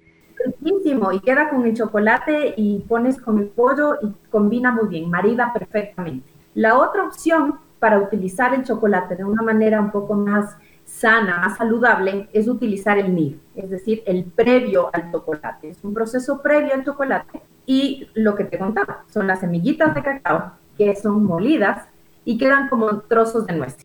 Riquísimo, 0.43 1.11
y 1.11 1.19
queda 1.19 1.49
con 1.49 1.63
el 1.67 1.75
chocolate 1.75 2.55
y 2.57 2.79
pones 2.87 3.21
con 3.21 3.37
el 3.37 3.45
pollo 3.45 3.97
y 4.01 4.11
combina 4.31 4.71
muy 4.71 4.87
bien, 4.87 5.07
marida 5.07 5.53
perfectamente. 5.53 6.27
La 6.55 6.79
otra 6.79 7.03
opción 7.03 7.59
para 7.77 7.99
utilizar 7.99 8.55
el 8.55 8.63
chocolate 8.63 9.17
de 9.17 9.23
una 9.23 9.43
manera 9.43 9.79
un 9.79 9.91
poco 9.91 10.15
más 10.15 10.57
sana, 10.89 11.37
más 11.39 11.57
saludable, 11.57 12.27
es 12.33 12.47
utilizar 12.47 12.97
el 12.97 13.13
NIR, 13.13 13.39
es 13.55 13.69
decir, 13.69 14.03
el 14.05 14.25
previo 14.25 14.89
al 14.91 15.11
chocolate. 15.11 15.69
Es 15.69 15.83
un 15.83 15.93
proceso 15.93 16.41
previo 16.41 16.73
al 16.73 16.83
chocolate 16.83 17.41
y 17.65 18.07
lo 18.15 18.35
que 18.35 18.43
te 18.43 18.57
contaba, 18.57 19.05
son 19.13 19.27
las 19.27 19.41
semillitas 19.41 19.93
de 19.93 20.01
cacao 20.01 20.53
que 20.77 20.95
son 20.95 21.23
molidas 21.23 21.87
y 22.25 22.37
quedan 22.37 22.69
como 22.69 23.01
trozos 23.01 23.45
de 23.45 23.55
nuez. 23.55 23.77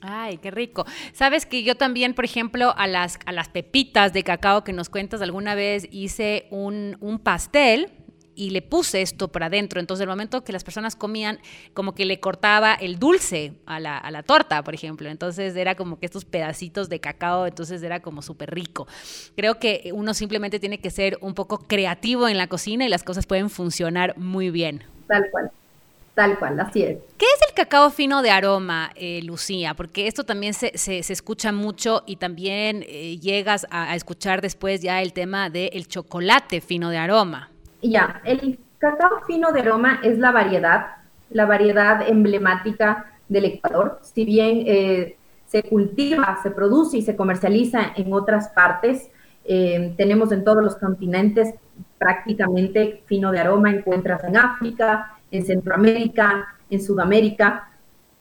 Ay, 0.00 0.36
qué 0.38 0.50
rico. 0.50 0.84
Sabes 1.12 1.46
que 1.46 1.62
yo 1.62 1.76
también, 1.76 2.14
por 2.14 2.26
ejemplo, 2.26 2.74
a 2.76 2.86
las, 2.86 3.18
a 3.24 3.32
las 3.32 3.48
pepitas 3.48 4.12
de 4.12 4.22
cacao 4.22 4.62
que 4.62 4.74
nos 4.74 4.90
cuentas 4.90 5.22
alguna 5.22 5.54
vez, 5.54 5.88
hice 5.90 6.46
un, 6.50 6.98
un 7.00 7.18
pastel 7.18 7.90
y 8.34 8.50
le 8.50 8.62
puse 8.62 9.02
esto 9.02 9.28
por 9.28 9.42
adentro. 9.42 9.80
Entonces, 9.80 10.02
el 10.02 10.08
momento 10.08 10.44
que 10.44 10.52
las 10.52 10.64
personas 10.64 10.96
comían, 10.96 11.38
como 11.72 11.94
que 11.94 12.04
le 12.04 12.20
cortaba 12.20 12.74
el 12.74 12.98
dulce 12.98 13.52
a 13.66 13.80
la, 13.80 13.98
a 13.98 14.10
la 14.10 14.22
torta, 14.22 14.62
por 14.62 14.74
ejemplo. 14.74 15.08
Entonces, 15.08 15.56
era 15.56 15.74
como 15.74 15.98
que 15.98 16.06
estos 16.06 16.24
pedacitos 16.24 16.88
de 16.88 17.00
cacao, 17.00 17.46
entonces 17.46 17.82
era 17.82 18.00
como 18.00 18.22
súper 18.22 18.54
rico. 18.54 18.86
Creo 19.36 19.58
que 19.58 19.90
uno 19.94 20.14
simplemente 20.14 20.60
tiene 20.60 20.78
que 20.78 20.90
ser 20.90 21.18
un 21.20 21.34
poco 21.34 21.58
creativo 21.58 22.28
en 22.28 22.38
la 22.38 22.46
cocina 22.46 22.84
y 22.84 22.88
las 22.88 23.02
cosas 23.02 23.26
pueden 23.26 23.50
funcionar 23.50 24.16
muy 24.16 24.50
bien. 24.50 24.84
Tal 25.06 25.30
cual. 25.30 25.50
Tal 26.14 26.38
cual, 26.38 26.60
así 26.60 26.82
es. 26.82 26.98
¿Qué 27.18 27.26
es 27.26 27.48
el 27.48 27.54
cacao 27.54 27.90
fino 27.90 28.22
de 28.22 28.30
aroma, 28.30 28.92
eh, 28.94 29.20
Lucía? 29.24 29.74
Porque 29.74 30.06
esto 30.06 30.22
también 30.22 30.54
se, 30.54 30.78
se, 30.78 31.00
escucha 31.00 31.50
mucho 31.50 32.04
y 32.06 32.16
también 32.16 32.84
eh, 32.86 33.18
llegas 33.18 33.66
a, 33.70 33.96
escuchar 33.96 34.40
después 34.40 34.80
ya 34.80 35.02
el 35.02 35.12
tema 35.12 35.50
del 35.50 35.88
chocolate 35.88 36.60
fino 36.60 36.90
de 36.90 36.98
aroma. 36.98 37.50
Ya, 37.86 38.22
el 38.24 38.58
cacao 38.78 39.20
fino 39.26 39.52
de 39.52 39.60
aroma 39.60 40.00
es 40.02 40.18
la 40.18 40.32
variedad, 40.32 40.86
la 41.28 41.44
variedad 41.44 42.08
emblemática 42.08 43.12
del 43.28 43.44
Ecuador. 43.44 44.00
Si 44.00 44.24
bien 44.24 44.62
eh, 44.66 45.18
se 45.44 45.62
cultiva, 45.64 46.38
se 46.42 46.50
produce 46.50 46.96
y 46.96 47.02
se 47.02 47.14
comercializa 47.14 47.92
en 47.94 48.10
otras 48.14 48.48
partes, 48.48 49.10
eh, 49.44 49.92
tenemos 49.98 50.32
en 50.32 50.44
todos 50.44 50.64
los 50.64 50.76
continentes 50.76 51.54
prácticamente 51.98 53.02
fino 53.04 53.30
de 53.30 53.40
aroma, 53.40 53.70
encuentras 53.70 54.24
en 54.24 54.38
África, 54.38 55.18
en 55.30 55.44
Centroamérica, 55.44 56.56
en 56.70 56.80
Sudamérica. 56.80 57.68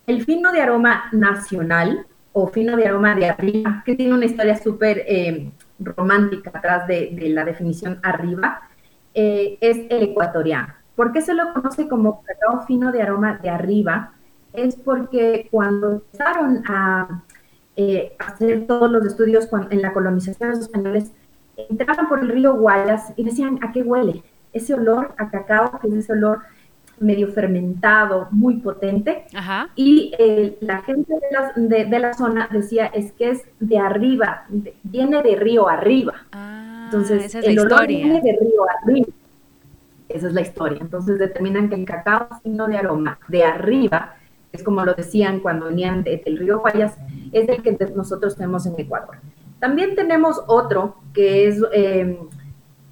El 0.05 0.25
fino 0.25 0.51
de 0.51 0.61
aroma 0.61 1.05
nacional 1.13 2.05
o 2.33 2.47
fino 2.47 2.75
de 2.75 2.85
aroma 2.85 3.15
de 3.15 3.29
arriba, 3.29 3.81
que 3.85 3.95
tiene 3.95 4.13
una 4.13 4.25
historia 4.25 4.57
súper 4.57 5.05
eh, 5.07 5.51
romántica 5.79 6.51
atrás 6.53 6.85
de 6.85 7.15
la 7.29 7.45
definición 7.45 7.99
arriba, 8.03 8.69
eh, 9.13 9.57
es 9.61 9.77
el 9.89 10.03
ecuatoriano. 10.03 10.73
¿Por 10.95 11.11
qué 11.11 11.21
se 11.21 11.33
lo 11.33 11.53
conoce 11.53 11.87
como 11.87 12.23
cacao 12.23 12.65
fino 12.65 12.91
de 12.91 13.01
aroma 13.01 13.39
de 13.41 13.49
arriba? 13.49 14.13
Es 14.53 14.75
porque 14.75 15.47
cuando 15.49 15.91
empezaron 15.91 16.63
a 16.67 17.23
eh, 17.75 18.15
hacer 18.19 18.67
todos 18.67 18.91
los 18.91 19.05
estudios 19.05 19.49
en 19.71 19.81
la 19.81 19.93
colonización 19.93 20.49
de 20.49 20.55
los 20.55 20.65
españoles, 20.65 21.11
entraban 21.69 22.07
por 22.07 22.19
el 22.19 22.29
río 22.29 22.55
Guayas 22.55 23.13
y 23.15 23.23
decían, 23.23 23.59
¿a 23.63 23.71
qué 23.71 23.81
huele? 23.81 24.23
Ese 24.51 24.75
olor 24.75 25.15
a 25.17 25.29
cacao, 25.29 25.79
que 25.79 25.87
es 25.87 25.93
ese 25.95 26.13
olor 26.13 26.41
medio 26.99 27.27
fermentado, 27.29 28.27
muy 28.31 28.57
potente. 28.57 29.25
Y 29.75 30.13
eh, 30.19 30.57
la 30.61 30.83
gente 30.83 31.13
de 31.55 31.99
la, 31.99 32.13
zona 32.13 32.47
decía, 32.51 32.85
es 32.87 33.11
que 33.13 33.31
es 33.31 33.43
de 33.59 33.79
arriba, 33.79 34.45
viene 34.83 35.23
de 35.23 35.35
río 35.35 35.67
arriba. 35.67 36.13
Ah. 36.31 36.72
Entonces, 36.85 37.33
el 37.35 37.59
olor 37.59 37.87
viene 37.87 38.21
de 38.21 38.37
río 38.39 38.65
arriba. 38.81 39.07
Esa 40.09 40.27
es 40.27 40.33
la 40.33 40.41
historia. 40.41 40.79
Entonces 40.81 41.17
determinan 41.17 41.69
que 41.69 41.75
el 41.75 41.85
cacao 41.85 42.27
fino 42.43 42.67
de 42.67 42.77
aroma 42.77 43.19
de 43.27 43.43
arriba, 43.43 44.15
es 44.51 44.61
como 44.63 44.85
lo 44.85 44.93
decían 44.93 45.39
cuando 45.39 45.67
venían 45.67 46.03
del 46.03 46.37
río 46.37 46.59
Guayas, 46.59 46.95
es 47.31 47.49
el 47.49 47.63
que 47.63 47.77
nosotros 47.95 48.35
tenemos 48.35 48.65
en 48.65 48.79
Ecuador. 48.79 49.17
También 49.59 49.95
tenemos 49.95 50.41
otro 50.47 50.97
que 51.13 51.47
es, 51.47 51.57
em, 51.71 52.17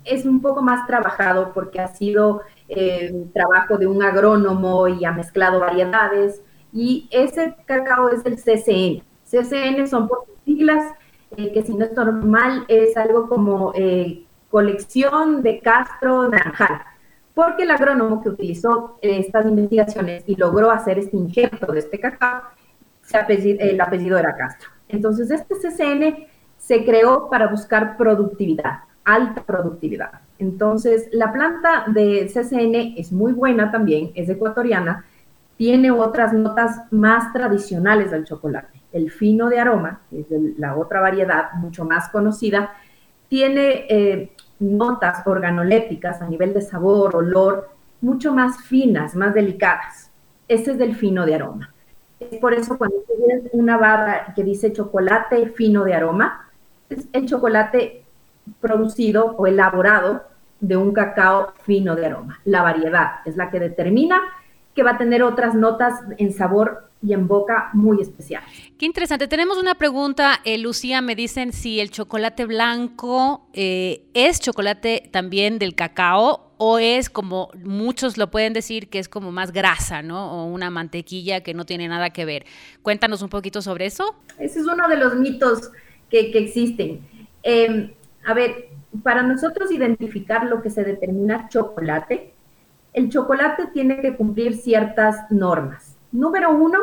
es 0.04 0.26
un 0.26 0.42
poco 0.42 0.62
más 0.62 0.88
trabajado 0.88 1.52
porque 1.54 1.80
ha 1.80 1.90
sido 1.90 2.42
eh, 2.70 3.26
trabajo 3.34 3.78
de 3.78 3.86
un 3.86 4.02
agrónomo 4.02 4.88
y 4.88 5.04
ha 5.06 5.12
mezclado 5.12 5.60
variedades. 5.60 6.42
Y 6.74 7.10
ese 7.12 7.56
cacao 7.66 8.10
es 8.10 8.26
el 8.26 8.38
CCN. 8.38 9.04
CCN 9.26 9.88
son 9.88 10.08
por 10.08 10.26
siglas 10.46 10.94
eh, 11.38 11.52
que 11.54 11.64
si 11.64 11.74
no 11.74 11.86
es 11.86 11.94
normal 11.94 12.66
es 12.68 12.98
algo 12.98 13.28
como 13.30 13.72
eh, 13.76 14.26
colección 14.50 15.42
de 15.42 15.60
Castro 15.60 16.28
Naranjal, 16.28 16.82
porque 17.34 17.64
el 17.64 17.72
agrónomo 17.72 18.22
que 18.22 18.30
utilizó 18.30 18.98
eh, 19.02 19.20
estas 19.20 19.46
investigaciones 19.46 20.24
y 20.28 20.36
logró 20.36 20.72
hacer 20.72 21.00
este 21.00 21.16
injerto 21.16 21.72
de 21.72 21.80
este 21.80 22.00
cacao, 22.00 22.44
el 23.14 23.82
apellido 23.82 24.18
era 24.18 24.36
Castro. 24.36 24.70
Entonces, 24.88 25.32
este 25.32 25.56
CCN 25.56 26.28
se 26.58 26.86
creó 26.86 27.30
para 27.30 27.48
buscar 27.48 27.98
productividad, 27.98 28.82
alta 29.04 29.42
productividad. 29.44 30.12
Entonces, 30.38 31.08
la 31.12 31.32
planta 31.32 31.86
de 31.88 32.28
CCN 32.28 32.96
es 32.98 33.12
muy 33.12 33.32
buena 33.32 33.72
también, 33.72 34.12
es 34.16 34.30
ecuatoriana, 34.30 35.06
tiene 35.62 35.92
otras 35.92 36.34
notas 36.34 36.92
más 36.92 37.32
tradicionales 37.34 38.10
del 38.10 38.26
chocolate 38.26 38.82
el 38.92 39.12
fino 39.12 39.48
de 39.48 39.60
aroma, 39.60 40.02
que 40.10 40.22
es 40.22 40.26
la 40.58 40.76
otra 40.76 41.02
variedad 41.02 41.54
mucho 41.54 41.86
más 41.86 42.10
conocida, 42.10 42.72
tiene 43.30 43.86
eh, 43.88 44.32
notas 44.58 45.22
organolépticas 45.24 46.20
a 46.20 46.28
nivel 46.28 46.56
de 46.56 46.64
sabor, 46.64 47.16
olor, 47.16 47.70
mucho 48.02 48.34
más 48.34 48.64
finas, 48.64 49.14
más 49.14 49.36
delicadas. 49.36 50.10
Ese 50.48 50.72
es 50.72 50.80
del 50.80 50.96
fino 50.96 51.28
de 51.28 51.36
aroma. 51.36 51.72
Es 52.20 52.40
por 52.40 52.56
eso 52.56 52.80
cuando 52.80 52.98
tienes 53.06 53.44
una 53.52 53.78
barra 53.78 54.34
que 54.36 54.44
dice 54.44 54.74
chocolate 54.74 55.46
fino 55.50 55.84
de 55.84 55.94
aroma, 55.94 56.50
es 56.90 57.08
el 57.14 57.28
chocolate 57.28 58.04
producido 58.60 59.36
o 59.38 59.46
elaborado 59.46 60.24
de 60.60 60.76
un 60.76 60.92
cacao 60.92 61.54
fino 61.62 61.96
de 61.96 62.08
aroma. 62.08 62.40
La 62.46 62.64
variedad 62.64 63.20
es 63.26 63.38
la 63.38 63.52
que 63.52 63.60
determina 63.60 64.22
que 64.76 64.84
va 64.84 64.92
a 64.92 64.98
tener 64.98 65.24
otras 65.24 65.56
notas 65.56 65.94
en 66.18 66.34
sabor 66.34 66.92
y 67.04 67.14
en 67.14 67.28
boca 67.28 67.70
muy 67.74 68.02
especial. 68.02 68.44
Qué 68.78 68.86
interesante. 68.86 69.28
Tenemos 69.28 69.58
una 69.58 69.76
pregunta, 69.76 70.40
eh, 70.44 70.58
Lucía, 70.58 71.02
me 71.02 71.16
dicen 71.16 71.52
si 71.52 71.80
el 71.80 71.90
chocolate 71.90 72.46
blanco 72.46 73.48
eh, 73.54 74.06
es 74.14 74.40
chocolate 74.40 75.10
también 75.12 75.58
del 75.58 75.74
cacao 75.74 76.52
o 76.58 76.78
es 76.78 77.10
como 77.10 77.50
muchos 77.64 78.20
lo 78.20 78.30
pueden 78.30 78.54
decir 78.54 78.88
que 78.90 79.00
es 79.00 79.10
como 79.10 79.32
más 79.32 79.52
grasa, 79.52 80.04
¿no? 80.04 80.32
O 80.32 80.46
una 80.46 80.70
mantequilla 80.70 81.42
que 81.42 81.56
no 81.56 81.66
tiene 81.66 81.88
nada 81.88 82.12
que 82.12 82.24
ver. 82.24 82.46
Cuéntanos 82.84 83.24
un 83.24 83.30
poquito 83.30 83.64
sobre 83.64 83.88
eso. 83.88 84.16
Ese 84.38 84.60
es 84.60 84.66
uno 84.68 84.88
de 84.88 84.98
los 84.98 85.16
mitos 85.16 85.72
que, 86.12 86.30
existen. 86.38 87.02
Em, 87.42 87.92
a 88.24 88.36
ver, 88.36 88.70
para 89.02 89.24
nosotros 89.24 89.72
identificar 89.72 90.46
lo 90.46 90.62
que 90.62 90.70
se 90.70 90.84
determina 90.84 91.50
chocolate, 91.50 92.32
el 92.94 93.10
chocolate 93.10 93.68
tiene 93.68 94.02
que 94.02 94.16
cumplir 94.16 94.56
ciertas 94.56 95.30
normas. 95.30 95.98
Número 96.12 96.52
uno, 96.52 96.78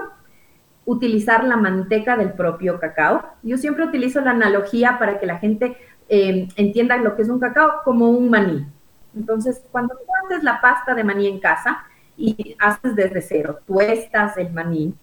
utilizar 0.84 1.44
la 1.44 1.56
manteca 1.56 2.16
del 2.16 2.32
propio 2.32 2.80
cacao. 2.80 3.22
Yo 3.42 3.58
siempre 3.58 3.84
utilizo 3.84 4.20
la 4.20 4.30
analogía 4.30 4.98
para 4.98 5.18
que 5.18 5.26
la 5.26 5.38
gente 5.38 5.76
eh, 6.08 6.48
entienda 6.56 6.96
lo 6.96 7.14
que 7.14 7.22
es 7.22 7.28
un 7.28 7.38
cacao 7.38 7.82
como 7.84 8.08
un 8.08 8.30
maní. 8.30 8.66
Entonces, 9.14 9.62
cuando 9.70 9.94
tú 9.94 10.04
haces 10.24 10.42
la 10.42 10.60
pasta 10.60 10.94
de 10.94 11.04
maní 11.04 11.26
en 11.26 11.40
casa 11.40 11.84
y 12.16 12.56
haces 12.58 12.94
desde 12.96 13.20
cero, 13.20 13.58
tuestas 13.66 14.36
el 14.38 14.52
maní, 14.52 14.94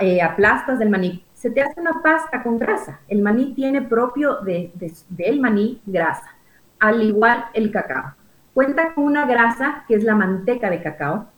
eh, 0.00 0.20
aplastas 0.20 0.80
el 0.80 0.90
maní, 0.90 1.24
se 1.32 1.50
te 1.50 1.62
hace 1.62 1.80
una 1.80 2.02
pasta 2.02 2.42
con 2.42 2.58
grasa. 2.58 3.00
El 3.06 3.22
maní 3.22 3.54
tiene 3.54 3.82
propio 3.82 4.40
de, 4.40 4.72
del 5.08 5.40
maní 5.40 5.80
grasa, 5.86 6.34
al 6.80 7.02
igual 7.02 7.44
el 7.54 7.70
cacao. 7.70 8.17
Cuenta 8.58 8.92
con 8.92 9.04
una 9.04 9.24
grasa 9.24 9.84
que 9.86 9.94
es 9.94 10.02
la 10.02 10.16
manteca 10.16 10.68
de 10.68 10.82
cacao, 10.82 11.28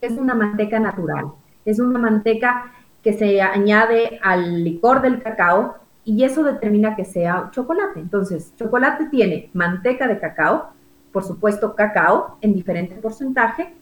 es 0.00 0.12
una 0.12 0.34
manteca 0.34 0.80
natural. 0.80 1.26
Es 1.66 1.78
una 1.78 1.98
manteca 1.98 2.72
que 3.02 3.12
se 3.12 3.42
añade 3.42 4.18
al 4.22 4.64
licor 4.64 5.02
del 5.02 5.22
cacao 5.22 5.74
y 6.06 6.24
eso 6.24 6.42
determina 6.42 6.96
que 6.96 7.04
sea 7.04 7.50
chocolate. 7.52 8.00
Entonces, 8.00 8.54
chocolate 8.56 9.10
tiene 9.10 9.50
manteca 9.52 10.08
de 10.08 10.18
cacao, 10.18 10.70
por 11.12 11.22
supuesto 11.22 11.74
cacao 11.74 12.38
en 12.40 12.54
diferente 12.54 12.94
porcentaje 12.94 13.74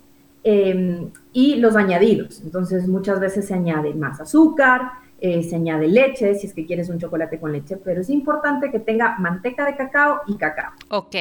em, 0.43 1.09
y 1.33 1.55
los 1.55 1.77
añadidos. 1.77 2.41
Entonces, 2.41 2.89
muchas 2.89 3.21
veces 3.21 3.47
se 3.47 3.55
añade 3.55 3.95
más 3.95 4.21
azúcar, 4.21 4.91
eh, 5.21 5.45
se 5.45 5.55
añade 5.55 5.87
leche, 5.87 6.35
si 6.35 6.49
es 6.49 6.53
que 6.53 6.67
quieres 6.67 6.89
un 6.89 6.99
chocolate 6.99 7.39
con 7.39 7.53
leche, 7.53 7.77
pero 7.77 8.01
es 8.01 8.11
importante 8.11 8.73
que 8.73 8.81
tenga 8.81 9.17
manteca 9.21 9.65
de 9.65 9.77
cacao 9.77 10.23
y 10.27 10.35
cacao. 10.35 10.73
Ok. 10.89 11.15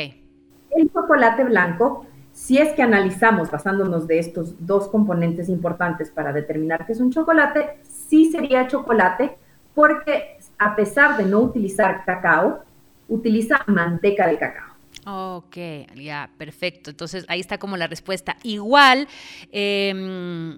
El 0.71 0.91
chocolate 0.91 1.43
blanco 1.43 2.05
si 2.39 2.57
es 2.57 2.71
que 2.73 2.81
analizamos 2.81 3.51
basándonos 3.51 4.07
de 4.07 4.17
estos 4.17 4.65
dos 4.65 4.88
componentes 4.88 5.49
importantes 5.49 6.09
para 6.09 6.31
determinar 6.31 6.85
qué 6.85 6.93
es 6.93 7.01
un 7.01 7.11
chocolate, 7.11 7.79
sí 7.83 8.31
sería 8.31 8.65
chocolate 8.65 9.38
porque 9.75 10.38
a 10.57 10.73
pesar 10.73 11.17
de 11.17 11.25
no 11.25 11.39
utilizar 11.39 12.05
cacao, 12.05 12.63
utiliza 13.09 13.61
manteca 13.67 14.25
de 14.25 14.38
cacao. 14.38 14.69
Ok, 15.05 15.57
ya, 15.95 16.29
perfecto. 16.38 16.91
Entonces 16.91 17.25
ahí 17.27 17.41
está 17.41 17.57
como 17.57 17.75
la 17.75 17.88
respuesta. 17.88 18.38
Igual, 18.43 19.09
eh, 19.51 20.57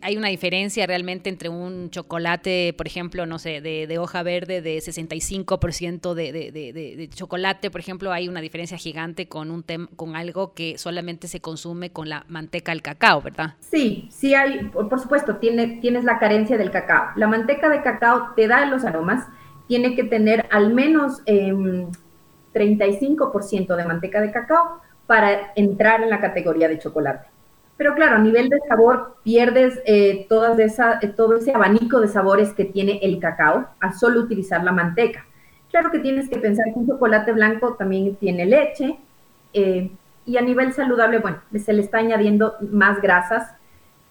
hay 0.00 0.16
una 0.16 0.28
diferencia 0.28 0.86
realmente 0.86 1.28
entre 1.28 1.48
un 1.48 1.90
chocolate, 1.90 2.74
por 2.76 2.86
ejemplo, 2.86 3.26
no 3.26 3.38
sé, 3.38 3.60
de, 3.60 3.98
hoja 3.98 4.22
verde 4.22 4.62
de 4.62 4.78
65% 4.78 6.14
de, 6.14 6.32
de, 6.32 6.72
de, 6.72 7.08
chocolate, 7.08 7.70
por 7.70 7.80
ejemplo, 7.80 8.12
hay 8.12 8.28
una 8.28 8.40
diferencia 8.40 8.76
gigante 8.76 9.28
con, 9.28 9.50
un 9.50 9.64
con 9.96 10.16
algo 10.16 10.54
que 10.54 10.78
solamente 10.78 11.28
se 11.28 11.40
consume 11.40 11.90
con 11.90 12.08
la 12.08 12.24
manteca 12.28 12.72
del 12.72 12.82
cacao, 12.82 13.20
¿verdad? 13.20 13.54
Sí, 13.60 14.08
sí 14.10 14.34
hay, 14.34 14.70
por 14.70 15.00
supuesto, 15.00 15.36
tiene, 15.36 15.78
tienes 15.80 16.04
la 16.04 16.18
carencia 16.18 16.56
del 16.56 16.70
cacao. 16.70 17.10
La 17.16 17.28
manteca 17.28 17.68
de 17.68 17.82
cacao 17.82 18.32
te 18.34 18.48
da 18.48 18.66
los 18.66 18.84
aromas, 18.84 19.26
tiene 19.68 19.94
que 19.94 20.04
tener 20.04 20.46
al 20.50 20.72
menos 20.72 21.24
35% 21.24 23.70
em, 23.70 23.76
de 23.76 23.84
manteca 23.84 24.20
de 24.20 24.32
cacao 24.32 24.80
para 25.06 25.52
entrar 25.56 26.02
en 26.02 26.10
la 26.10 26.20
categoría 26.20 26.68
de 26.68 26.78
chocolate. 26.78 27.31
Pero 27.76 27.94
claro, 27.94 28.16
a 28.16 28.18
nivel 28.18 28.48
de 28.48 28.58
sabor 28.68 29.16
pierdes 29.22 29.78
eh, 29.86 30.26
eh, 30.30 31.14
todo 31.16 31.36
ese 31.36 31.52
abanico 31.52 32.00
de 32.00 32.08
sabores 32.08 32.50
que 32.52 32.64
tiene 32.64 33.00
el 33.02 33.18
cacao 33.18 33.68
al 33.80 33.94
solo 33.94 34.20
utilizar 34.20 34.62
la 34.62 34.72
manteca. 34.72 35.26
Claro 35.70 35.90
que 35.90 35.98
tienes 35.98 36.28
que 36.28 36.38
pensar 36.38 36.66
que 36.66 36.78
un 36.78 36.86
chocolate 36.86 37.32
blanco 37.32 37.74
también 37.74 38.14
tiene 38.16 38.44
leche 38.44 38.98
eh, 39.54 39.90
y 40.26 40.36
a 40.36 40.42
nivel 40.42 40.72
saludable, 40.72 41.18
bueno, 41.18 41.40
se 41.58 41.72
le 41.72 41.82
está 41.82 41.98
añadiendo 41.98 42.54
más 42.60 43.00
grasas, 43.00 43.50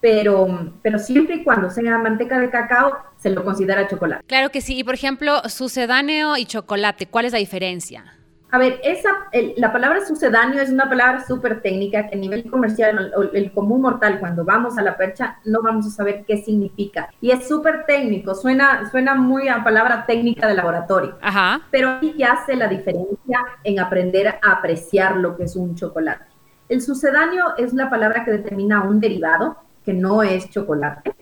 pero, 0.01 0.73
pero 0.81 0.97
siempre 0.97 1.35
y 1.35 1.43
cuando 1.43 1.69
sea 1.69 1.97
manteca 1.99 2.39
de 2.39 2.49
cacao, 2.49 2.97
se 3.17 3.29
lo 3.29 3.45
considera 3.45 3.87
chocolate. 3.87 4.23
Claro 4.25 4.49
que 4.49 4.61
sí. 4.61 4.79
Y 4.79 4.83
por 4.83 4.95
ejemplo, 4.95 5.47
sucedáneo 5.47 6.35
y 6.35 6.45
chocolate, 6.45 7.05
¿cuál 7.05 7.25
es 7.25 7.31
la 7.31 7.37
diferencia? 7.37 8.17
A 8.53 8.57
ver, 8.57 8.81
esa, 8.83 9.09
la 9.55 9.71
palabra 9.71 10.05
sucedáneo 10.05 10.61
es 10.61 10.69
una 10.69 10.89
palabra 10.89 11.25
súper 11.25 11.61
técnica 11.61 12.09
que 12.09 12.15
a 12.15 12.19
nivel 12.19 12.51
comercial, 12.51 13.13
el, 13.31 13.51
común 13.53 13.81
mortal, 13.81 14.19
cuando 14.19 14.43
vamos 14.43 14.77
a 14.77 14.81
la 14.81 14.97
percha, 14.97 15.39
no 15.45 15.61
vamos 15.61 15.87
a 15.87 15.89
saber 15.89 16.25
qué 16.27 16.43
significa. 16.43 17.09
Y 17.21 17.31
es 17.31 17.47
súper 17.47 17.85
técnico, 17.85 18.35
suena, 18.35 18.91
suena 18.91 19.15
muy 19.15 19.47
a 19.47 19.63
palabra 19.63 20.05
técnica 20.05 20.49
de 20.49 20.55
laboratorio. 20.55 21.17
Ajá. 21.21 21.61
Pero 21.71 21.91
aquí 21.91 22.13
ya 22.17 22.33
hace 22.33 22.57
la 22.57 22.67
diferencia 22.67 23.39
en 23.63 23.79
aprender 23.79 24.27
a 24.27 24.51
apreciar 24.51 25.15
lo 25.15 25.37
que 25.37 25.45
es 25.45 25.55
un 25.55 25.75
chocolate. 25.75 26.25
El 26.67 26.81
sucedáneo 26.81 27.55
es 27.57 27.73
la 27.73 27.89
palabra 27.89 28.25
que 28.25 28.31
determina 28.31 28.83
un 28.83 28.99
derivado 28.99 29.55
que 29.85 29.93
no 29.93 30.23
es 30.23 30.49
chocolate. 30.49 31.15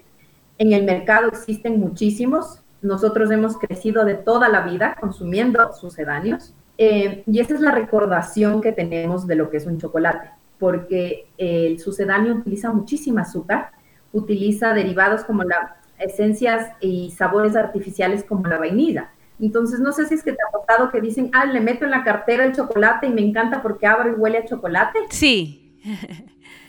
En 0.57 0.73
el 0.73 0.83
mercado 0.83 1.27
existen 1.27 1.79
muchísimos. 1.79 2.63
Nosotros 2.81 3.29
hemos 3.29 3.55
crecido 3.57 4.03
de 4.03 4.15
toda 4.15 4.49
la 4.49 4.61
vida 4.61 4.95
consumiendo 4.99 5.73
sucedáneos 5.73 6.55
eh, 6.81 7.23
y 7.27 7.41
esa 7.41 7.55
es 7.55 7.59
la 7.59 7.71
recordación 7.71 8.61
que 8.61 8.71
tenemos 8.71 9.27
de 9.27 9.35
lo 9.35 9.49
que 9.49 9.57
es 9.57 9.65
un 9.65 9.77
chocolate, 9.77 10.29
porque 10.57 11.27
el 11.37 11.77
sucedáneo 11.77 12.35
utiliza 12.35 12.71
muchísima 12.71 13.23
azúcar, 13.23 13.71
utiliza 14.13 14.73
derivados 14.73 15.25
como 15.25 15.43
las 15.43 15.71
esencias 15.99 16.71
y 16.79 17.11
sabores 17.11 17.57
artificiales 17.57 18.23
como 18.23 18.47
la 18.47 18.57
vainilla. 18.57 19.11
Entonces, 19.41 19.81
no 19.81 19.91
sé 19.91 20.05
si 20.05 20.13
es 20.13 20.23
que 20.23 20.31
te 20.31 20.37
ha 20.41 20.57
pasado 20.57 20.89
que 20.89 21.01
dicen, 21.01 21.29
ah, 21.33 21.45
le 21.45 21.59
meto 21.59 21.83
en 21.83 21.91
la 21.91 22.05
cartera 22.05 22.45
el 22.45 22.55
chocolate 22.55 23.07
y 23.07 23.13
me 23.13 23.21
encanta 23.21 23.61
porque 23.61 23.85
abre 23.85 24.11
y 24.11 24.13
huele 24.13 24.37
a 24.37 24.45
chocolate. 24.45 24.99
Sí. 25.09 25.77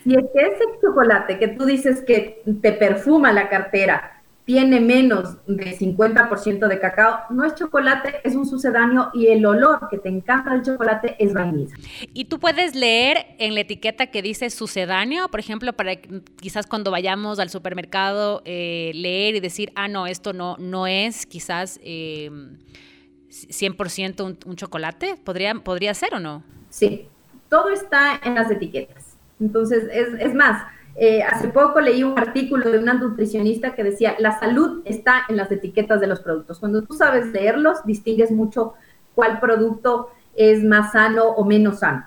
Y 0.03 0.17
es 0.17 0.25
que 0.33 0.41
ese 0.41 0.63
chocolate 0.81 1.37
que 1.37 1.47
tú 1.47 1.65
dices 1.65 2.01
que 2.01 2.41
te 2.61 2.73
perfuma 2.73 3.31
la 3.31 3.49
cartera, 3.49 4.10
tiene 4.45 4.79
menos 4.79 5.37
de 5.45 5.77
50% 5.77 6.67
de 6.67 6.79
cacao, 6.79 7.19
no 7.29 7.45
es 7.45 7.55
chocolate, 7.55 8.21
es 8.23 8.35
un 8.35 8.45
sucedáneo 8.45 9.09
y 9.13 9.27
el 9.27 9.45
olor 9.45 9.87
que 9.89 9.97
te 9.97 10.09
encanta 10.09 10.51
del 10.51 10.63
chocolate 10.63 11.15
es 11.19 11.33
vainilla. 11.33 11.75
Y 12.13 12.25
tú 12.25 12.39
puedes 12.39 12.75
leer 12.75 13.35
en 13.37 13.53
la 13.53 13.61
etiqueta 13.61 14.07
que 14.07 14.21
dice 14.21 14.49
sucedáneo, 14.49 15.29
por 15.29 15.39
ejemplo, 15.39 15.73
para 15.73 15.95
quizás 15.95 16.67
cuando 16.67 16.91
vayamos 16.91 17.39
al 17.39 17.49
supermercado 17.49 18.41
eh, 18.45 18.91
leer 18.95 19.35
y 19.35 19.39
decir, 19.39 19.71
ah, 19.75 19.87
no, 19.87 20.07
esto 20.07 20.33
no, 20.33 20.57
no 20.57 20.87
es 20.87 21.25
quizás 21.25 21.79
100% 21.81 24.19
em, 24.19 24.37
un, 24.45 24.55
chocolate, 24.55 25.15
¿Podría, 25.23 25.53
¿podría 25.55 25.93
ser 25.93 26.15
o 26.15 26.19
no? 26.19 26.43
Sí, 26.69 27.07
todo 27.47 27.69
está 27.69 28.19
en 28.23 28.35
las 28.35 28.49
etiquetas. 28.49 29.17
Entonces, 29.39 29.83
es, 29.91 30.07
es 30.19 30.33
más, 30.33 30.63
eh, 30.95 31.23
hace 31.23 31.47
poco 31.47 31.79
leí 31.79 32.03
un 32.03 32.19
artículo 32.19 32.69
de 32.69 32.77
una 32.77 32.93
nutricionista 32.93 33.73
que 33.73 33.83
decía, 33.83 34.15
la 34.19 34.37
salud 34.39 34.81
está 34.85 35.23
en 35.29 35.37
las 35.37 35.51
etiquetas 35.51 36.01
de 36.01 36.07
los 36.07 36.19
productos. 36.19 36.59
Cuando 36.59 36.83
tú 36.83 36.93
sabes 36.93 37.27
leerlos, 37.27 37.83
distingues 37.85 38.31
mucho 38.31 38.73
cuál 39.15 39.39
producto 39.39 40.09
es 40.35 40.63
más 40.63 40.91
sano 40.91 41.25
o 41.25 41.45
menos 41.45 41.79
sano. 41.79 42.05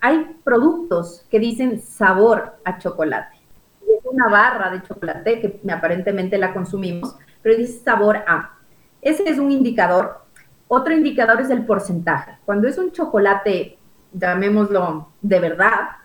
hay 0.00 0.36
productos 0.44 1.26
que 1.30 1.38
dicen 1.38 1.80
sabor 1.80 2.56
a 2.64 2.78
chocolate. 2.78 3.36
Es 3.82 4.04
una 4.04 4.28
barra 4.28 4.70
de 4.70 4.82
chocolate 4.82 5.40
que 5.40 5.60
aparentemente 5.72 6.38
la 6.38 6.52
consumimos, 6.52 7.16
pero 7.42 7.56
dice 7.56 7.82
sabor 7.82 8.16
a. 8.26 8.58
Ese 9.00 9.28
es 9.28 9.38
un 9.38 9.50
indicador. 9.50 10.22
Otro 10.68 10.94
indicador 10.94 11.40
es 11.40 11.50
el 11.50 11.64
porcentaje. 11.66 12.38
Cuando 12.44 12.68
es 12.68 12.78
un 12.78 12.92
chocolate, 12.92 13.78
llamémoslo 14.12 15.08
de 15.20 15.40
verdad, 15.40 16.03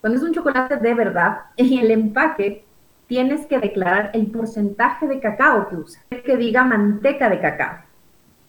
cuando 0.00 0.18
es 0.18 0.24
un 0.24 0.32
chocolate 0.32 0.76
de 0.76 0.94
verdad, 0.94 1.38
en 1.56 1.78
el 1.78 1.90
empaque 1.90 2.64
tienes 3.08 3.46
que 3.46 3.58
declarar 3.58 4.10
el 4.12 4.26
porcentaje 4.26 5.08
de 5.08 5.18
cacao 5.18 5.68
que 5.68 5.76
usa, 5.76 6.02
que 6.24 6.36
diga 6.36 6.62
manteca 6.62 7.28
de 7.28 7.40
cacao. 7.40 7.78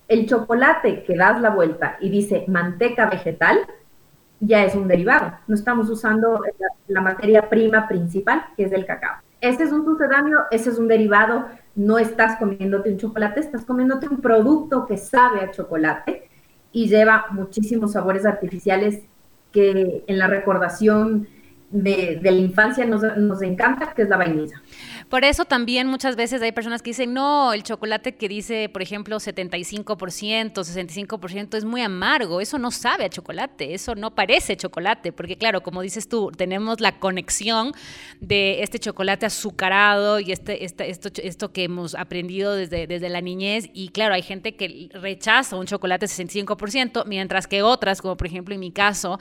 El 0.07 0.27
chocolate 0.27 1.03
que 1.03 1.15
das 1.15 1.41
la 1.41 1.49
vuelta 1.49 1.97
y 2.01 2.09
dice 2.09 2.45
manteca 2.47 3.09
vegetal, 3.09 3.59
ya 4.39 4.63
es 4.63 4.75
un 4.75 4.87
derivado. 4.87 5.33
No 5.47 5.55
estamos 5.55 5.89
usando 5.89 6.41
la, 6.87 7.01
materia 7.01 7.49
prima 7.49 7.87
principal, 7.87 8.45
que 8.55 8.63
es 8.63 8.71
el 8.71 8.85
cacao. 8.85 9.17
Ese 9.41 9.63
es 9.63 9.71
un 9.71 9.85
sucedáneo, 9.85 10.39
ese 10.51 10.69
es 10.69 10.77
un 10.77 10.87
derivado. 10.87 11.47
No 11.75 11.97
estás 11.97 12.37
comiéndote 12.37 12.91
un 12.91 12.97
chocolate, 12.97 13.39
estás 13.39 13.65
comiéndote 13.65 14.07
un 14.07 14.21
producto 14.21 14.85
que 14.85 14.97
sabe 14.97 15.41
a 15.41 15.51
chocolate 15.51 16.29
y 16.71 16.87
lleva 16.87 17.27
muchísimos 17.31 17.93
sabores 17.93 18.25
artificiales 18.25 19.01
que 19.51 20.03
en 20.05 20.17
la 20.19 20.27
recordación 20.27 21.27
de, 21.71 22.19
la 22.23 22.31
infancia 22.31 22.85
nos, 22.85 23.01
nos, 23.17 23.41
encanta, 23.41 23.93
que 23.93 24.01
es 24.01 24.09
la 24.09 24.17
vainilla. 24.17 24.61
Por 25.07 25.23
eso 25.23 25.45
también 25.45 25.87
muchas 25.87 26.15
veces 26.15 26.41
hay 26.41 26.51
personas 26.51 26.81
que 26.81 26.91
dicen, 26.91 27.13
no, 27.13 27.53
el 27.53 27.63
chocolate 27.63 28.15
que 28.15 28.27
dice, 28.27 28.69
por 28.69 28.81
ejemplo, 28.81 29.17
75%, 29.17 30.53
65% 30.53 31.57
es 31.57 31.65
muy 31.65 31.81
amargo, 31.81 32.41
eso 32.41 32.57
no 32.57 32.71
sabe 32.71 33.05
a 33.05 33.09
chocolate, 33.09 33.73
eso 33.73 33.95
no 33.95 34.15
parece 34.15 34.57
chocolate, 34.57 35.11
porque 35.11 35.37
claro, 35.37 35.61
como 35.61 35.81
dices 35.81 36.07
tú, 36.09 36.31
tenemos 36.35 36.79
la 36.79 36.99
conexión 36.99 37.71
de 38.19 38.63
este 38.63 38.79
chocolate 38.79 39.25
azucarado 39.25 40.19
y 40.19 40.31
este, 40.31 40.65
este 40.65 40.89
esto, 40.89 41.09
esto 41.21 41.51
que 41.51 41.63
hemos 41.63 41.95
aprendido 41.95 42.53
desde, 42.53 42.87
desde 42.87 43.09
la 43.09 43.21
niñez, 43.21 43.69
y 43.73 43.89
claro, 43.89 44.15
hay 44.15 44.23
gente 44.23 44.55
que 44.55 44.89
rechaza 44.93 45.55
un 45.55 45.65
chocolate 45.65 46.07
65%, 46.07 47.05
mientras 47.05 47.47
que 47.47 47.61
otras, 47.61 48.01
como 48.01 48.17
por 48.17 48.27
ejemplo 48.27 48.53
en 48.53 48.59
mi 48.59 48.71
caso, 48.71 49.19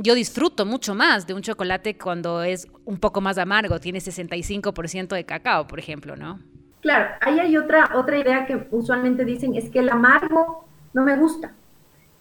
yo 0.00 0.14
disfruto 0.14 0.64
mucho 0.64 0.94
más 0.94 1.26
de 1.26 1.34
un 1.34 1.42
chocolate 1.42 1.77
cuando 2.00 2.42
es 2.42 2.66
un 2.84 2.98
poco 2.98 3.20
más 3.20 3.38
amargo, 3.38 3.78
tiene 3.80 3.98
65% 3.98 5.08
de 5.08 5.24
cacao, 5.24 5.66
por 5.66 5.78
ejemplo, 5.78 6.16
¿no? 6.16 6.40
Claro, 6.80 7.14
ahí 7.20 7.40
hay 7.40 7.56
otra, 7.56 7.90
otra 7.94 8.18
idea 8.18 8.46
que 8.46 8.68
usualmente 8.70 9.24
dicen, 9.24 9.54
es 9.54 9.68
que 9.70 9.80
el 9.80 9.88
amargo 9.88 10.64
no 10.92 11.04
me 11.04 11.16
gusta. 11.16 11.54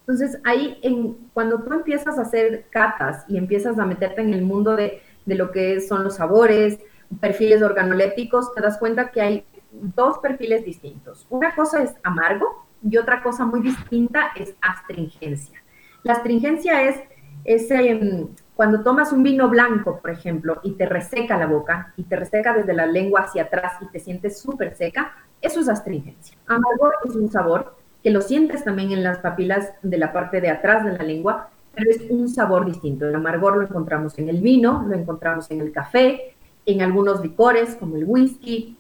Entonces, 0.01 0.39
ahí 0.45 0.79
en, 0.83 1.13
cuando 1.33 1.61
tú 1.61 1.73
empiezas 1.73 2.17
a 2.17 2.21
hacer 2.21 2.65
catas 2.69 3.25
y 3.27 3.37
empiezas 3.37 3.77
a 3.77 3.85
meterte 3.85 4.21
en 4.21 4.33
el 4.33 4.41
mundo 4.41 4.75
de, 4.75 5.01
de 5.25 5.35
lo 5.35 5.51
que 5.51 5.81
son 5.81 6.03
los 6.03 6.15
sabores, 6.15 6.79
perfiles 7.19 7.61
organolépticos, 7.61 8.53
te 8.53 8.61
das 8.61 8.77
cuenta 8.77 9.11
que 9.11 9.21
hay 9.21 9.45
dos 9.71 10.19
perfiles 10.19 10.65
distintos. 10.65 11.27
Una 11.29 11.53
cosa 11.53 11.83
es 11.83 11.93
amargo 12.03 12.65
y 12.89 12.97
otra 12.97 13.21
cosa 13.21 13.45
muy 13.45 13.61
distinta 13.61 14.31
es 14.35 14.55
astringencia. 14.61 15.61
La 16.03 16.13
astringencia 16.13 16.83
es 16.83 17.01
ese, 17.43 18.27
cuando 18.57 18.81
tomas 18.81 19.13
un 19.13 19.21
vino 19.21 19.49
blanco, 19.49 19.99
por 20.01 20.09
ejemplo, 20.09 20.59
y 20.63 20.71
te 20.71 20.87
reseca 20.87 21.37
la 21.37 21.45
boca, 21.45 21.93
y 21.95 22.03
te 22.03 22.15
reseca 22.15 22.55
desde 22.55 22.73
la 22.73 22.87
lengua 22.87 23.21
hacia 23.21 23.43
atrás 23.43 23.73
y 23.81 23.85
te 23.85 23.99
sientes 23.99 24.39
súper 24.39 24.75
seca, 24.75 25.13
eso 25.39 25.59
es 25.59 25.69
astringencia. 25.69 26.35
Amargor 26.47 26.95
es 27.05 27.15
un 27.15 27.29
sabor 27.29 27.75
que 28.01 28.09
lo 28.09 28.19
sientes 28.19 28.63
también 28.63 28.91
en 28.91 29.03
las 29.03 29.19
papilas 29.19 29.73
de 29.83 29.99
la 29.99 30.11
parte 30.11 30.41
de 30.41 30.49
atrás 30.49 30.83
de 30.83 30.97
la 30.97 31.03
lengua, 31.03 31.51
pero 31.75 31.91
es 31.91 32.01
un 32.09 32.29
sabor 32.29 32.65
distinto. 32.65 33.05
El 33.05 33.13
amargor 33.13 33.57
lo 33.57 33.61
encontramos 33.61 34.17
en 34.17 34.27
el 34.27 34.41
vino, 34.41 34.83
lo 34.87 34.95
encontramos 34.95 35.51
en 35.51 35.61
el 35.61 35.71
café, 35.71 36.35
en 36.65 36.81
algunos 36.81 37.21
licores 37.21 37.75
como 37.75 37.95
el 37.95 38.05
whisky. 38.05 38.75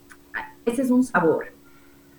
Ese 0.65 0.81
es 0.81 0.89
un 0.89 1.03
sabor. 1.03 1.53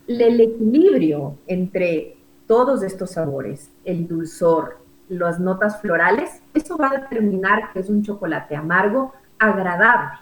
El 0.06 0.40
equilibrio 0.40 1.38
entre 1.48 2.18
todos 2.46 2.84
estos 2.84 3.10
sabores, 3.10 3.72
el 3.84 4.06
dulzor, 4.06 4.78
las 5.08 5.40
notas 5.40 5.80
florales, 5.80 6.42
eso 6.54 6.76
va 6.76 6.88
a 6.88 7.00
determinar 7.00 7.72
que 7.72 7.80
es 7.80 7.88
un 7.88 8.02
chocolate 8.02 8.56
amargo 8.56 9.14
agradable. 9.38 10.18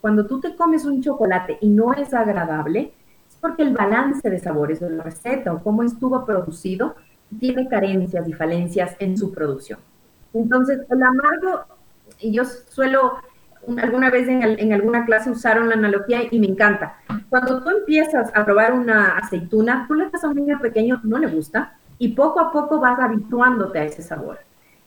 Cuando 0.00 0.26
tú 0.26 0.40
te 0.40 0.56
comes 0.56 0.84
un 0.84 1.02
chocolate 1.02 1.58
y 1.60 1.68
no 1.68 1.92
es 1.92 2.14
agradable, 2.14 2.92
es 3.28 3.36
porque 3.40 3.62
el 3.62 3.74
balance 3.74 4.28
de 4.28 4.38
sabores 4.38 4.80
de 4.80 4.90
la 4.90 5.02
receta 5.02 5.52
o 5.52 5.62
cómo 5.62 5.82
estuvo 5.82 6.24
producido 6.24 6.94
tiene 7.38 7.68
carencias 7.68 8.26
y 8.26 8.32
falencias 8.32 8.96
en 8.98 9.16
su 9.16 9.32
producción. 9.32 9.78
Entonces, 10.32 10.80
el 10.88 11.02
amargo, 11.02 11.64
yo 12.22 12.44
suelo, 12.44 13.18
alguna 13.78 14.10
vez 14.10 14.28
en, 14.28 14.72
alguna 14.72 15.04
clase 15.04 15.30
usaron 15.30 15.68
la 15.68 15.74
analogía 15.74 16.20
y 16.30 16.38
me 16.38 16.46
encanta. 16.46 16.96
Cuando 17.28 17.62
tú 17.62 17.70
empiezas 17.70 18.30
a 18.34 18.44
probar 18.44 18.72
una 18.72 19.18
aceituna, 19.18 19.84
tú 19.86 19.94
le 19.94 20.08
das 20.08 20.24
a 20.24 20.28
un 20.28 20.36
niño 20.36 20.58
pequeño, 20.60 21.00
no 21.04 21.18
le 21.18 21.26
gusta, 21.26 21.76
y 22.00 22.08
poco 22.08 22.40
a 22.40 22.50
poco 22.50 22.80
vas 22.80 22.98
habituándote 22.98 23.78
a 23.78 23.84
ese 23.84 24.02
sabor. 24.02 24.38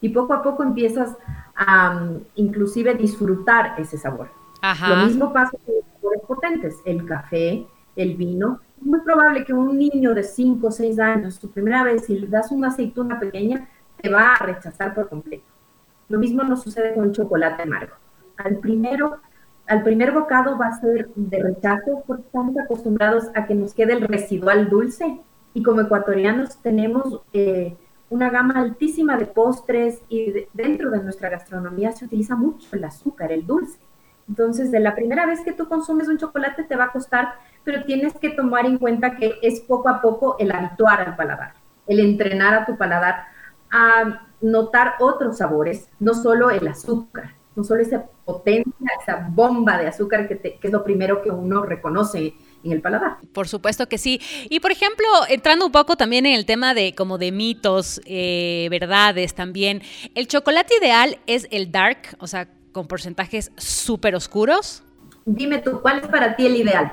Y 0.02 0.10
poco 0.10 0.34
a 0.34 0.42
poco 0.42 0.64
empiezas 0.64 1.16
a 1.56 2.10
inclusive 2.36 2.96
disfrutar 2.96 3.76
ese 3.78 4.00
sabor. 4.00 4.30
Lo 4.90 5.06
mismo 5.06 5.32
pasa 5.32 5.52
con 5.64 5.76
los 5.76 5.86
sabores 5.94 6.22
potentes, 6.28 6.76
el 6.86 7.06
café, 7.06 7.68
el 7.96 8.16
vino. 8.16 8.62
Es 8.80 8.86
muy 8.86 9.00
probable 9.02 9.46
que 9.46 9.54
un 9.54 9.78
niño 9.78 10.16
de 10.16 10.24
5 10.24 10.66
o 10.66 10.72
6 10.72 11.00
años, 11.00 11.36
su 11.36 11.52
primera 11.52 11.84
vez, 11.84 12.06
si 12.06 12.18
le 12.18 12.28
das 12.28 12.52
una 12.52 12.70
aceituna 12.70 13.20
pequeña, 13.20 13.70
te 14.02 14.10
va 14.10 14.34
a 14.34 14.46
rechazar 14.46 14.96
por 14.96 15.08
completo. 15.08 15.46
Lo 16.10 16.18
mismo 16.18 16.44
nos 16.44 16.64
sucede 16.64 16.96
con 16.96 17.12
chocolate 17.12 17.62
amargo. 17.62 17.94
Al 18.38 18.58
primero, 18.58 19.20
al 19.68 19.84
primer 19.84 20.14
bocado 20.14 20.58
va 20.58 20.68
a 20.68 20.82
ser 20.82 21.10
de 21.16 21.44
rechazo 21.44 22.04
porque 22.08 22.24
estamos 22.24 22.58
acostumbrados 22.58 23.26
a 23.36 23.46
que 23.46 23.54
nos 23.54 23.76
quede 23.76 23.94
el 23.94 24.02
residual 24.02 24.68
dulce 24.68 25.22
y 25.54 25.64
como 25.64 25.82
ecuatorianos 25.82 26.58
tenemos 26.62 27.22
eh, 27.34 27.76
una 28.10 28.30
gama 28.30 28.60
altísima 28.60 29.18
de 29.18 29.26
postres 29.26 30.02
y 30.10 30.48
dentro 30.54 30.92
de 30.92 31.02
nuestra 31.04 31.30
gastronomía 31.30 31.92
se 31.92 32.06
utiliza 32.06 32.36
mucho 32.36 32.68
el 32.76 32.84
azúcar, 32.84 33.32
el 33.32 33.46
dulce. 33.46 33.80
Entonces, 34.28 34.72
de 34.72 34.80
la 34.80 34.96
primera 34.96 35.26
vez 35.26 35.42
que 35.42 35.54
tú 35.54 35.68
consumes 35.68 36.08
un 36.08 36.18
chocolate 36.18 36.64
te 36.64 36.76
va 36.76 36.86
a 36.86 36.92
costar, 36.92 37.34
pero 37.64 37.84
tienes 37.84 38.14
que 38.14 38.30
tomar 38.30 38.66
en 38.66 38.78
cuenta 38.78 39.18
que 39.18 39.36
es 39.42 39.60
poco 39.62 39.90
a 39.90 40.02
poco 40.02 40.38
el 40.40 40.52
habituar 40.52 41.02
al 41.02 41.16
paladar, 41.16 41.54
el 41.88 42.00
entrenar 42.00 42.54
a 42.54 42.66
tu 42.66 42.78
paladar 42.78 43.26
a 43.72 44.28
notar 44.42 44.94
otros 45.00 45.38
sabores, 45.38 45.90
no 46.00 46.14
solo 46.14 46.52
el 46.52 46.68
azúcar, 46.68 47.34
no 47.56 47.64
solo 47.64 47.82
esa 47.82 48.06
potencia, 48.26 48.92
esa 49.02 49.28
bomba 49.30 49.78
de 49.78 49.88
azúcar 49.88 50.28
que, 50.28 50.60
es 50.62 50.72
lo 50.72 50.84
primero 50.84 51.22
que 51.22 51.32
uno 51.32 51.64
reconoce 51.64 52.36
en 52.64 52.72
el 52.72 52.82
paladar. 52.82 53.18
Por 53.34 53.48
supuesto 53.48 53.88
que 53.88 53.98
sí. 53.98 54.22
Y 54.50 54.60
por 54.60 54.72
ejemplo, 54.72 55.06
entrando 55.30 55.66
un 55.66 55.72
poco 55.72 55.96
también 55.96 56.26
en 56.26 56.34
el 56.34 56.46
tema 56.46 56.74
de 56.74 56.96
como 56.96 57.18
de 57.18 57.32
mitos, 57.32 58.02
eh, 58.06 58.68
verdades 58.72 59.34
también, 59.34 59.82
¿el 60.16 60.28
chocolate 60.28 60.76
ideal 60.82 61.20
es 61.28 61.48
el 61.52 61.72
dark, 61.72 62.16
o 62.20 62.28
sea, 62.28 62.48
con 62.72 62.88
porcentajes 62.88 63.52
súper 63.58 64.16
oscuros? 64.16 64.84
Dime 65.26 65.60
tú, 65.60 65.82
¿cuál 65.82 66.00
es 66.00 66.08
para 66.08 66.36
ti 66.36 66.46
el 66.46 66.58
ideal? 66.58 66.92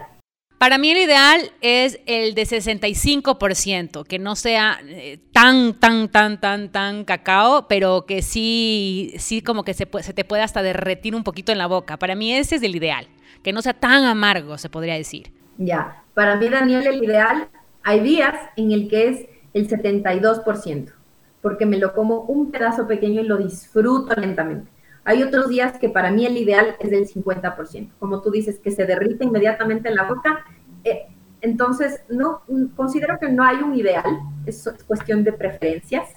Para 0.61 0.77
mí 0.77 0.91
el 0.91 0.99
ideal 0.99 1.53
es 1.63 2.01
el 2.05 2.35
de 2.35 2.43
65%, 2.43 4.05
que 4.05 4.19
no 4.19 4.37
sea 4.37 4.79
eh, 4.85 5.19
tan, 5.33 5.73
tan, 5.73 6.11
tan, 6.11 6.39
tan, 6.39 6.71
tan 6.71 7.07
cacao, 7.07 7.67
pero 7.67 8.05
que 8.05 8.21
sí, 8.21 9.15
sí 9.17 9.41
como 9.41 9.65
que 9.65 9.73
se, 9.73 9.89
se 10.03 10.13
te 10.13 10.23
pueda 10.23 10.45
hasta 10.45 10.63
derretir 10.63 11.15
un 11.15 11.25
poquito 11.25 11.51
en 11.51 11.57
la 11.57 11.67
boca. 11.67 11.99
Para 11.99 12.15
mí 12.15 12.35
ese 12.35 12.57
es 12.57 12.63
el 12.63 12.77
ideal, 12.77 13.09
que 13.43 13.55
no 13.55 13.63
sea 13.63 13.73
tan 13.73 14.05
amargo, 14.05 14.59
se 14.59 14.69
podría 14.69 14.97
decir. 14.97 15.33
Ya, 15.61 16.05
para 16.15 16.37
mí 16.37 16.49
Daniel 16.49 16.87
el 16.87 17.05
ideal, 17.05 17.49
hay 17.83 18.01
días 18.01 18.35
en 18.57 18.73
el 18.73 18.89
que 18.89 19.09
es 19.09 19.27
el 19.53 19.69
72%, 19.69 20.91
porque 21.43 21.67
me 21.67 21.77
lo 21.77 21.93
como 21.93 22.23
un 22.23 22.51
pedazo 22.51 22.89
pequeño 22.89 23.21
y 23.21 23.27
lo 23.27 23.37
disfruto 23.37 24.19
lentamente. 24.19 24.71
Hay 25.05 25.23
otros 25.23 25.51
días 25.51 25.79
que 25.79 25.91
para 25.91 26.11
mí 26.11 26.25
el 26.25 26.39
ideal 26.39 26.77
es 26.81 26.91
del 26.91 27.07
50%, 27.07 27.91
como 27.99 28.23
tú 28.23 28.31
dices, 28.31 28.59
que 28.59 28.71
se 28.71 28.87
derrite 28.87 29.27
inmediatamente 29.27 29.91
en 29.91 29.97
la 29.97 30.05
boca. 30.05 30.47
Eh, 30.83 31.09
entonces, 31.43 32.05
no, 32.09 32.41
considero 32.75 33.19
que 33.19 33.29
no 33.29 33.45
hay 33.45 33.59
un 33.59 33.75
ideal, 33.75 34.19
es, 34.47 34.67
cuestión 34.87 35.25
de 35.25 35.35
preferencias. 35.35 36.09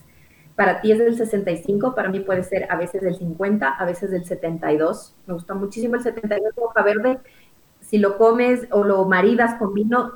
Para 0.56 0.80
ti 0.80 0.94
es 0.94 1.00
del 1.00 1.18
65, 1.18 1.96
para 1.96 2.08
mí 2.08 2.22
puede 2.22 2.44
ser 2.44 2.72
a 2.72 2.78
veces 2.78 3.02
del 3.02 3.16
50, 3.16 3.68
a 3.68 3.86
veces 3.86 4.10
del 4.10 4.24
72. 4.24 5.16
Me 5.26 5.34
gusta 5.34 5.54
muchísimo 5.54 5.96
el 5.96 6.02
72 6.02 6.54
hoja 6.56 6.82
verde. 6.82 7.20
Si 7.94 8.00
lo 8.00 8.18
comes 8.18 8.66
o 8.72 8.84
lo 8.84 9.06
maridas 9.06 9.54
con 9.60 9.76
vino, 9.76 10.14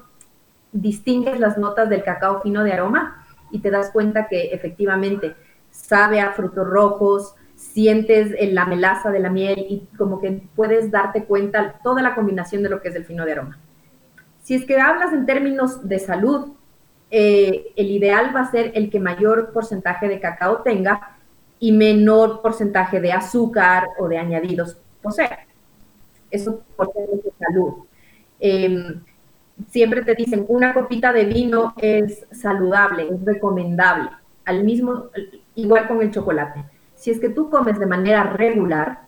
distingues 0.71 1.39
las 1.39 1.59
notas 1.59 1.89
del 1.89 2.01
cacao 2.01 2.41
fino 2.41 2.63
de 2.63 2.73
aroma 2.73 3.23
y 3.51 3.59
te 3.59 3.69
das 3.69 3.91
cuenta 3.91 4.27
que 4.27 4.45
efectivamente 4.45 5.35
sabe 5.69 6.19
a 6.19 6.31
frutos 6.31 6.67
rojos, 6.67 7.35
sientes 7.55 8.35
la 8.51 8.65
melaza 8.65 9.11
de 9.11 9.19
la 9.19 9.29
miel 9.29 9.59
y 9.69 9.87
como 9.95 10.19
que 10.19 10.41
puedes 10.55 10.89
darte 10.89 11.25
cuenta 11.25 11.75
toda 11.83 12.01
la 12.01 12.15
combinación 12.15 12.63
de 12.63 12.69
lo 12.69 12.81
que 12.81 12.87
es 12.87 12.95
el 12.95 13.05
fino 13.05 13.25
de 13.25 13.33
aroma. 13.33 13.59
Si 14.41 14.55
es 14.55 14.65
que 14.65 14.81
hablas 14.81 15.13
en 15.13 15.27
términos 15.27 15.87
de 15.87 15.99
salud, 15.99 16.53
eh, 17.11 17.73
el 17.75 17.91
ideal 17.91 18.35
va 18.35 18.39
a 18.39 18.49
ser 18.49 18.71
el 18.73 18.89
que 18.89 18.99
mayor 18.99 19.51
porcentaje 19.53 20.07
de 20.07 20.19
cacao 20.19 20.63
tenga 20.63 21.15
y 21.59 21.73
menor 21.73 22.41
porcentaje 22.41 22.99
de 22.99 23.11
azúcar 23.11 23.89
o 23.99 24.07
de 24.07 24.17
añadidos 24.17 24.81
posea. 25.03 25.47
Eso 26.31 26.61
por 26.75 26.93
de 26.93 27.31
salud. 27.39 27.73
Em, 28.39 29.01
siempre 29.69 30.03
te 30.03 30.15
dicen, 30.15 30.45
una 30.47 30.73
copita 30.73 31.13
de 31.13 31.25
vino 31.25 31.73
es 31.77 32.25
saludable, 32.31 33.09
es 33.09 33.25
recomendable. 33.25 34.09
Al 34.45 34.63
mismo, 34.63 35.09
igual 35.55 35.87
con 35.87 36.01
el 36.01 36.11
chocolate 36.11 36.65
si 36.97 37.11
es 37.11 37.19
que 37.19 37.29
tú 37.29 37.49
comes 37.49 37.79
de 37.79 37.85
manera 37.85 38.23
regular, 38.23 39.01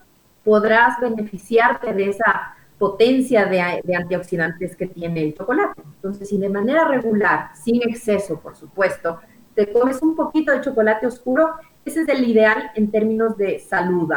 podrás 0.43 0.99
beneficiarte 1.01 1.93
de 1.93 2.09
esa 2.09 2.55
potencia 2.77 3.45
de, 3.45 3.93
antioxidantes 3.93 4.75
que 4.75 4.87
tiene 4.87 5.23
el 5.23 5.33
chocolate. 5.33 5.81
Entonces, 5.95 6.29
si 6.29 6.37
de 6.37 6.49
manera 6.49 6.87
regular, 6.87 7.49
sin 7.55 7.81
exceso, 7.81 8.39
por 8.39 8.55
supuesto, 8.55 9.19
te 9.53 9.71
comes 9.71 10.01
un 10.01 10.15
poquito 10.15 10.51
de 10.51 10.61
chocolate 10.61 11.07
oscuro, 11.07 11.55
ese 11.83 12.03
es 12.03 12.09
el 12.09 12.29
ideal 12.29 12.71
en 12.75 12.89
términos 12.89 13.35
de 13.35 13.59
salud, 13.59 14.09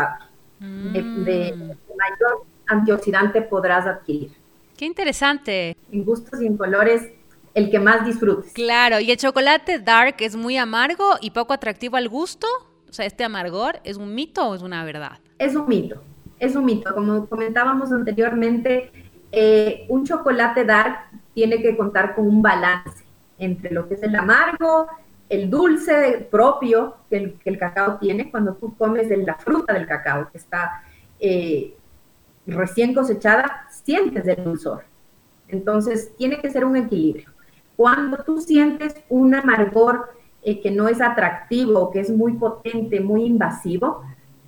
de, 0.61 1.03
de, 1.03 1.53
mm. 1.57 1.71
mayor 1.97 2.45
antioxidante 2.73 3.43
podrás 3.43 3.87
adquirir. 3.87 4.33
Qué 4.77 4.87
interesante. 4.87 5.77
En 5.93 6.05
gustos 6.05 6.43
y 6.43 6.47
en 6.47 6.57
colores, 6.57 7.11
el 7.55 7.71
que 7.71 7.79
más 7.79 8.05
disfrutes. 8.05 8.53
Claro, 8.53 9.01
y 9.01 9.11
el 9.11 9.17
chocolate 9.17 9.79
dark 9.79 10.17
es 10.21 10.35
muy 10.37 10.57
amargo 10.57 11.17
y 11.21 11.31
poco 11.31 11.53
atractivo 11.53 11.97
al 11.97 12.09
gusto. 12.09 12.47
O 12.89 12.93
sea, 12.93 13.07
¿este 13.07 13.25
amargor 13.25 13.81
es 13.85 13.97
un 13.97 14.15
mito 14.15 14.49
o 14.49 14.55
es 14.55 14.63
una 14.63 14.85
verdad? 14.85 15.19
Es 15.39 15.55
un 15.55 15.69
mito, 15.69 16.03
es 16.39 16.57
un 16.57 16.65
mito. 16.65 16.95
Como 16.95 17.27
comentábamos 17.27 17.93
anteriormente, 17.93 18.91
eh, 19.31 19.87
un 19.89 20.05
chocolate 20.05 20.65
dark 20.65 21.11
tiene 21.35 21.63
que 21.63 21.77
contar 21.77 22.15
con 22.15 22.27
un 22.27 22.43
balance 22.43 23.05
entre 23.39 23.73
lo 23.73 23.89
que 23.89 23.95
es 23.95 24.03
el 24.03 24.15
amargo, 24.15 24.87
el 25.29 25.49
dulce 25.49 26.29
propio 26.31 26.97
que 27.09 27.39
el, 27.43 27.59
cacao 27.59 27.97
tiene 27.99 28.31
cuando 28.31 28.55
tú 28.55 28.77
comes 28.77 29.09
de 29.09 29.17
la 29.19 29.35
fruta 29.37 29.73
del 29.73 29.87
cacao 29.87 30.29
que 30.31 30.37
está 30.37 30.83
eh, 31.19 31.75
recién 32.47 32.95
cosechada, 32.95 33.67
sientes 33.71 34.27
el 34.27 34.43
dulzor. 34.45 34.85
Entonces, 35.49 36.13
tiene 36.17 36.41
que 36.41 36.51
ser 36.51 36.65
un 36.65 36.77
equilibrio. 36.77 37.31
Cuando 37.77 38.19
tú 38.19 38.41
sientes 38.41 38.95
un 39.09 39.35
amargor 39.35 40.11
eh, 40.43 40.61
que 40.61 40.71
no 40.71 40.89
es 40.89 41.01
atractivo, 41.01 41.91
que 41.91 42.01
es 42.01 42.11
muy 42.11 42.35
potente, 42.35 43.01
muy 43.01 43.25
invasivo, 43.25 44.03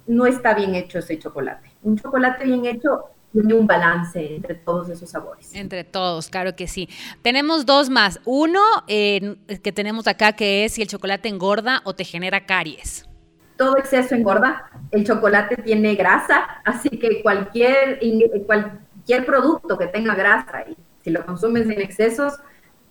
no 0.06 0.26
está 0.26 0.54
bien 0.54 0.74
hecho 0.74 0.98
ese 0.98 1.18
chocolate. 1.18 1.70
Un 1.82 1.98
chocolate 1.98 2.44
bien 2.44 2.64
hecho 2.66 3.04
tiene 3.32 3.54
un 3.54 3.66
balance 3.66 4.36
entre 4.36 4.54
todos 4.54 4.88
esos 4.88 5.10
sabores. 5.10 5.52
Entre 5.54 5.82
todos, 5.84 6.28
claro 6.28 6.54
que 6.54 6.68
sí. 6.68 6.88
Tenemos 7.22 7.66
dos 7.66 7.90
más. 7.90 8.20
Uno 8.24 8.60
eh, 8.86 9.36
que 9.62 9.72
tenemos 9.72 10.06
acá 10.06 10.34
que 10.34 10.64
es 10.64 10.72
si 10.72 10.82
el 10.82 10.88
chocolate 10.88 11.28
engorda 11.28 11.82
o 11.84 11.94
te 11.94 12.04
genera 12.04 12.46
caries. 12.46 13.08
Todo 13.56 13.76
exceso 13.78 14.14
engorda. 14.14 14.70
El 14.90 15.04
chocolate 15.04 15.56
tiene 15.56 15.94
grasa, 15.94 16.60
así 16.64 16.88
que 16.90 17.22
cualquier, 17.22 18.00
cualquier 18.46 19.26
producto 19.26 19.78
que 19.78 19.86
tenga 19.86 20.14
grasa 20.14 20.64
y 20.68 20.76
si 21.02 21.10
lo 21.10 21.24
consumes 21.24 21.64
en 21.66 21.80
excesos, 21.80 22.40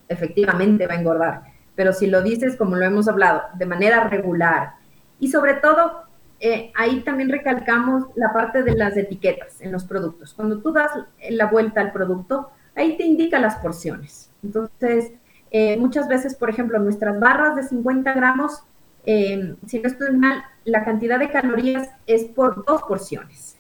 efectivamente 0.08 0.88
va 0.88 0.94
a 0.94 1.00
engordar 1.00 1.54
pero 1.76 1.94
si 1.94 2.08
lo 2.08 2.22
dices, 2.22 2.56
como 2.56 2.76
lo 2.76 2.86
hemos 2.86 3.08
hablado, 3.08 3.44
de 3.56 3.66
manera 3.66 4.08
regular 4.08 4.76
y 5.20 5.30
sobre 5.30 5.56
todo, 5.56 6.04
eh, 6.40 6.72
ahí 6.76 7.02
también 7.02 7.30
recalcamos 7.30 8.06
la 8.16 8.34
parte 8.34 8.64
de 8.64 8.76
las 8.76 8.98
etiquetas 8.98 9.62
en 9.62 9.72
los 9.72 9.86
productos. 9.86 10.34
Cuando 10.34 10.60
tú 10.60 10.74
das 10.74 10.92
la 11.30 11.46
vuelta 11.48 11.82
al 11.82 11.92
producto, 11.92 12.52
ahí 12.76 12.98
te 12.98 13.06
indica 13.06 13.40
las 13.40 13.56
porciones. 13.56 14.30
Entonces, 14.44 15.14
eh, 15.52 15.78
muchas 15.78 16.08
veces, 16.08 16.36
por 16.36 16.50
ejemplo, 16.50 16.80
nuestras 16.80 17.20
barras 17.20 17.56
de 17.56 17.64
50 17.64 18.12
gramos, 18.14 18.64
eh, 19.06 19.56
si 19.66 19.80
no 19.80 19.88
estoy 19.88 20.16
mal, 20.16 20.44
la 20.66 20.84
cantidad 20.84 21.20
de 21.20 21.30
calorías 21.30 21.90
es 22.08 22.26
por 22.26 22.66
dos 22.66 22.84
porciones. 22.84 23.58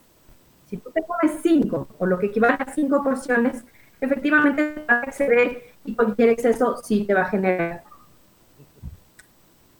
Si 0.65 0.77
tú 0.77 0.89
te 0.91 1.03
comes 1.03 1.39
cinco 1.41 1.88
o 1.99 2.06
lo 2.06 2.17
que 2.17 2.27
equivale 2.27 2.58
a 2.60 2.73
cinco 2.73 3.03
porciones, 3.03 3.63
efectivamente 3.99 4.86
va 4.89 5.01
a 5.01 5.03
exceder 5.03 5.73
y 5.86 5.95
cualquier 5.95 6.29
exceso 6.29 6.77
sí 6.77 7.06
te 7.06 7.13
va 7.13 7.21
a 7.23 7.29
generar 7.29 7.84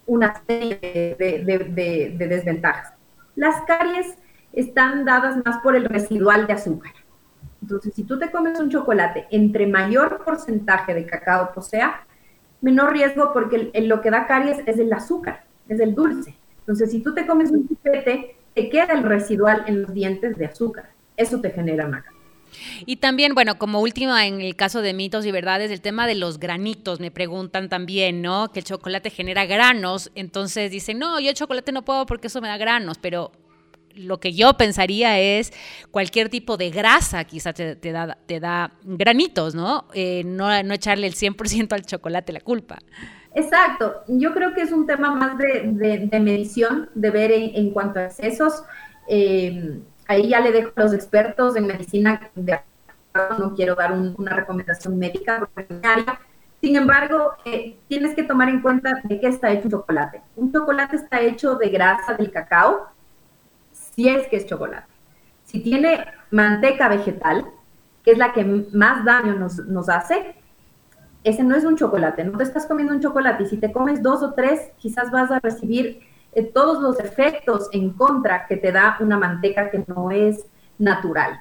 una 0.06 0.42
serie 0.46 1.16
de, 1.18 2.14
desventajas. 2.16 2.92
Las 3.34 3.62
caries 3.62 4.14
están 4.52 5.04
dadas 5.04 5.42
más 5.44 5.58
por 5.62 5.74
el 5.74 5.86
residual 5.86 6.46
de 6.46 6.52
azúcar. 6.52 6.92
Entonces, 7.62 7.94
si 7.94 8.04
tú 8.04 8.18
te 8.18 8.30
comes 8.30 8.60
un 8.60 8.70
chocolate, 8.70 9.26
entre 9.30 9.66
mayor 9.66 10.22
porcentaje 10.22 10.94
de 10.94 11.06
cacao 11.06 11.52
posea, 11.52 12.06
menor 12.60 12.92
riesgo 12.92 13.32
porque 13.32 13.72
lo 13.74 14.00
que 14.02 14.10
da 14.10 14.26
caries 14.26 14.58
es 14.66 14.78
el 14.78 14.92
azúcar, 14.92 15.44
es 15.68 15.80
el 15.80 15.94
dulce. 15.94 16.34
Entonces, 16.60 16.90
si 16.90 17.00
tú 17.00 17.14
te 17.14 17.26
comes 17.26 17.50
un 17.50 17.68
chupete, 17.68 18.36
te 18.54 18.68
queda 18.68 18.92
el 18.92 19.02
residual 19.02 19.64
en 19.66 19.82
los 19.82 19.92
dientes 19.92 20.36
de 20.36 20.46
azúcar. 20.46 20.90
Eso 21.16 21.40
te 21.40 21.50
genera 21.50 21.86
una 21.86 22.04
y 22.86 22.96
también, 22.96 23.34
bueno, 23.34 23.58
como 23.58 23.80
última 23.80 24.26
en 24.26 24.40
el 24.40 24.56
caso 24.56 24.82
de 24.82 24.94
mitos 24.94 25.26
y 25.26 25.30
verdades, 25.30 25.70
el 25.70 25.80
tema 25.80 26.06
de 26.06 26.14
los 26.14 26.38
granitos, 26.38 27.00
me 27.00 27.10
preguntan 27.10 27.68
también, 27.68 28.22
¿no? 28.22 28.50
Que 28.52 28.60
el 28.60 28.64
chocolate 28.64 29.10
genera 29.10 29.46
granos, 29.46 30.10
entonces 30.14 30.70
dicen, 30.70 30.98
no, 30.98 31.20
yo 31.20 31.30
el 31.30 31.36
chocolate 31.36 31.72
no 31.72 31.84
puedo 31.84 32.06
porque 32.06 32.28
eso 32.28 32.40
me 32.40 32.48
da 32.48 32.56
granos, 32.56 32.98
pero 32.98 33.32
lo 33.94 34.18
que 34.18 34.32
yo 34.32 34.54
pensaría 34.54 35.20
es 35.20 35.52
cualquier 35.92 36.28
tipo 36.28 36.56
de 36.56 36.70
grasa 36.70 37.22
quizá 37.24 37.52
te, 37.52 37.76
da, 37.92 38.18
te 38.26 38.40
da 38.40 38.72
granitos, 38.82 39.54
¿no? 39.54 39.86
Eh, 39.94 40.22
¿no? 40.24 40.62
No 40.64 40.74
echarle 40.74 41.06
el 41.06 41.14
100% 41.14 41.72
al 41.72 41.86
chocolate 41.86 42.32
la 42.32 42.40
culpa. 42.40 42.78
Exacto, 43.34 44.04
yo 44.06 44.32
creo 44.32 44.54
que 44.54 44.62
es 44.62 44.70
un 44.70 44.86
tema 44.86 45.10
más 45.12 45.36
de, 45.36 46.08
medición, 46.20 46.88
de 46.94 47.10
ver 47.10 47.32
en, 47.32 47.70
cuanto 47.70 47.98
a 47.98 48.04
excesos. 48.04 48.62
Eh, 49.08 49.80
ahí 50.06 50.28
ya 50.28 50.40
le 50.40 50.52
dejo 50.52 50.70
a 50.76 50.82
los 50.82 50.92
expertos 50.92 51.56
en 51.56 51.66
medicina, 51.66 52.30
no 53.38 53.54
quiero 53.54 53.74
dar 53.74 53.92
una 53.92 54.34
recomendación 54.34 54.98
médica 54.98 55.48
Sin 56.60 56.76
embargo, 56.76 57.32
eh, 57.44 57.76
tienes 57.88 58.14
que 58.14 58.22
tomar 58.22 58.48
en 58.48 58.62
cuenta 58.62 59.00
de 59.02 59.20
qué 59.20 59.26
está 59.26 59.50
hecho 59.50 59.64
un 59.64 59.70
chocolate. 59.72 60.22
Un 60.36 60.52
chocolate 60.52 60.96
está 60.96 61.20
hecho 61.20 61.56
de 61.56 61.70
grasa 61.70 62.14
del 62.14 62.30
cacao, 62.30 62.88
si 63.72 64.08
es 64.08 64.28
que 64.28 64.36
es 64.36 64.46
chocolate. 64.46 64.86
Si 65.44 65.58
tiene 65.58 66.06
manteca 66.30 66.88
vegetal, 66.88 67.46
que 68.04 68.12
es 68.12 68.18
la 68.18 68.32
que 68.32 68.44
más 68.44 69.04
daño 69.04 69.34
nos, 69.34 69.58
nos 69.58 69.88
hace, 69.88 70.36
ese 71.24 71.42
no 71.42 71.56
es 71.56 71.64
un 71.64 71.76
chocolate, 71.76 72.22
no 72.22 72.36
te 72.36 72.44
estás 72.44 72.66
comiendo 72.66 72.92
un 72.92 73.00
chocolate 73.00 73.42
y 73.42 73.46
si 73.46 73.56
te 73.56 73.72
comes 73.72 74.02
dos 74.02 74.22
o 74.22 74.34
tres, 74.34 74.70
quizás 74.76 75.10
vas 75.10 75.30
a 75.30 75.40
recibir 75.40 76.00
eh, 76.32 76.44
todos 76.44 76.82
los 76.82 77.00
efectos 77.00 77.68
en 77.72 77.90
contra 77.90 78.46
que 78.46 78.58
te 78.58 78.70
da 78.70 78.96
una 79.00 79.18
manteca 79.18 79.70
que 79.70 79.82
no 79.86 80.10
es 80.10 80.44
natural. 80.78 81.40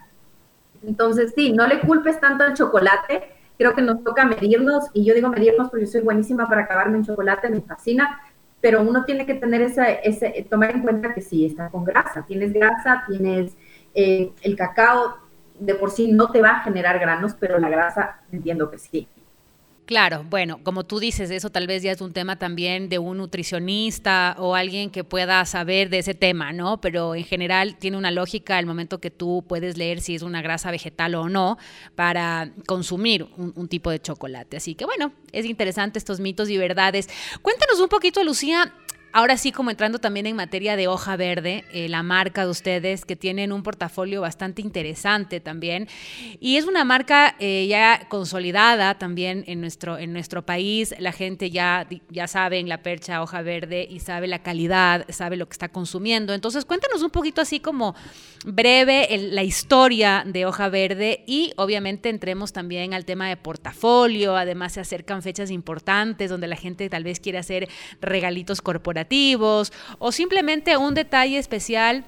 Entonces, 0.86 1.34
sí, 1.36 1.52
no 1.52 1.68
le 1.68 1.82
culpes 1.82 2.20
tanto 2.20 2.46
al 2.46 2.54
chocolate, 2.54 3.24
creo 3.58 3.76
que 3.76 3.82
nos 3.82 4.04
toca 4.04 4.26
medirnos, 4.26 4.86
y 4.94 5.04
yo 5.04 5.14
digo 5.14 5.30
medirnos 5.30 5.70
porque 5.70 5.86
soy 5.86 6.02
buenísima 6.02 6.48
para 6.48 6.62
acabarme 6.62 6.98
en 6.98 7.06
chocolate, 7.06 7.50
me 7.50 7.62
fascina, 7.62 8.22
pero 8.62 8.82
uno 8.82 9.04
tiene 9.04 9.26
que 9.26 9.34
tener 9.34 9.62
ese, 9.62 10.00
ese 10.04 10.48
tomar 10.50 10.72
en 10.72 10.82
cuenta 10.82 11.14
que 11.14 11.22
sí, 11.22 11.46
está 11.46 11.70
con 11.70 11.84
grasa, 11.84 12.24
tienes 12.26 12.54
grasa, 12.54 13.04
tienes 13.06 13.54
eh, 13.94 14.32
el 14.42 14.56
cacao, 14.56 15.18
de 15.60 15.76
por 15.76 15.92
sí 15.92 16.12
no 16.12 16.32
te 16.32 16.42
va 16.42 16.50
a 16.50 16.64
generar 16.64 17.00
granos, 17.00 17.36
pero 17.38 17.60
la 17.60 17.70
grasa 17.70 18.22
entiendo 18.32 18.72
que 18.72 18.78
sí. 18.78 19.08
Claro, 19.86 20.26
bueno, 20.30 20.64
como 20.64 20.86
tú 20.86 21.00
dices, 21.00 21.30
eso 21.30 21.50
tal 21.50 21.68
vez 21.68 21.84
ya 21.84 21.92
es 21.92 22.00
un 22.00 22.14
tema 22.14 22.40
también 22.40 22.88
de 22.88 23.00
un 23.00 23.18
nutricionista 23.18 24.34
o 24.40 24.56
alguien 24.56 24.90
que 24.90 25.04
pueda 25.04 25.44
saber 25.44 25.90
de 25.90 26.00
ese 26.00 26.14
tema, 26.14 26.54
¿no? 26.54 26.80
Pero 26.80 27.16
en 27.16 27.26
general 27.26 27.76
tiene 27.78 27.98
una 27.98 28.10
lógica 28.10 28.58
al 28.58 28.66
momento 28.66 29.02
que 29.02 29.12
tú 29.12 29.44
puedes 29.46 29.78
leer 29.78 30.00
si 30.00 30.16
es 30.16 30.22
una 30.22 30.42
grasa 30.42 30.72
vegetal 30.72 31.16
o 31.16 31.28
no 31.28 31.58
para 31.96 32.54
consumir 32.66 33.28
un, 33.36 33.52
un 33.58 33.68
tipo 33.68 33.92
de 33.92 34.00
chocolate. 34.00 34.56
Así 34.56 34.74
que 34.74 34.86
bueno, 34.86 35.12
es 35.34 35.46
interesante 35.46 36.00
estos 36.00 36.22
mitos 36.22 36.50
y 36.50 36.58
verdades. 36.58 37.10
Cuéntanos 37.42 37.82
un 37.82 37.90
poquito, 37.90 38.24
Lucía, 38.24 38.74
Ahora 39.16 39.38
sí, 39.38 39.52
como 39.52 39.70
entrando 39.70 40.00
también 40.00 40.26
en 40.26 40.36
materia 40.36 40.76
de 40.76 40.88
hoja 40.88 41.16
verde, 41.16 41.66
eh, 41.72 41.88
la 41.88 42.02
marca 42.02 42.46
de 42.46 42.50
ustedes 42.50 43.06
que 43.06 43.16
tienen 43.16 43.52
un 43.52 43.62
portafolio 43.62 44.22
bastante 44.22 44.64
interesante 44.64 45.40
también. 45.40 45.88
Y 46.40 46.58
es 46.58 46.66
una 46.66 46.84
marca 46.84 47.36
eh, 47.38 47.68
ya 47.70 48.08
consolidada 48.10 48.98
también 48.98 49.44
en 49.46 49.62
nuestro, 49.62 50.00
en 50.00 50.14
nuestro 50.14 50.48
país. 50.48 50.96
La 50.98 51.12
gente 51.12 51.52
ya, 51.52 51.88
ya 52.10 52.28
sabe 52.28 52.58
en 52.58 52.68
la 52.68 52.82
percha 52.82 53.22
hoja 53.22 53.44
verde 53.44 53.88
y 53.88 54.00
sabe 54.00 54.26
la 54.26 54.42
calidad, 54.42 55.06
sabe 55.10 55.38
lo 55.38 55.46
que 55.46 55.54
está 55.54 55.70
consumiendo. 55.70 56.34
Entonces, 56.34 56.66
cuéntanos 56.66 57.04
un 57.04 57.12
poquito 57.12 57.40
así 57.40 57.60
como 57.60 57.94
breve 58.48 59.08
la 59.32 59.44
historia 59.44 60.24
de 60.26 60.48
hoja 60.48 60.70
verde 60.70 61.24
y 61.28 61.54
obviamente 61.58 62.10
entremos 62.10 62.52
también 62.52 62.96
al 62.96 63.06
tema 63.06 63.30
de 63.30 63.38
portafolio. 63.38 64.36
Además, 64.38 64.74
se 64.74 64.80
acercan 64.80 65.22
fechas 65.22 65.52
importantes 65.52 66.32
donde 66.32 66.48
la 66.48 66.56
gente 66.56 66.90
tal 66.90 67.04
vez 67.04 67.20
quiere 67.20 67.38
hacer 67.38 67.70
regalitos 68.02 68.60
corporativos 68.64 69.03
o 70.00 70.12
simplemente 70.12 70.78
un 70.78 70.94
detalle 70.94 71.38
especial 71.38 72.06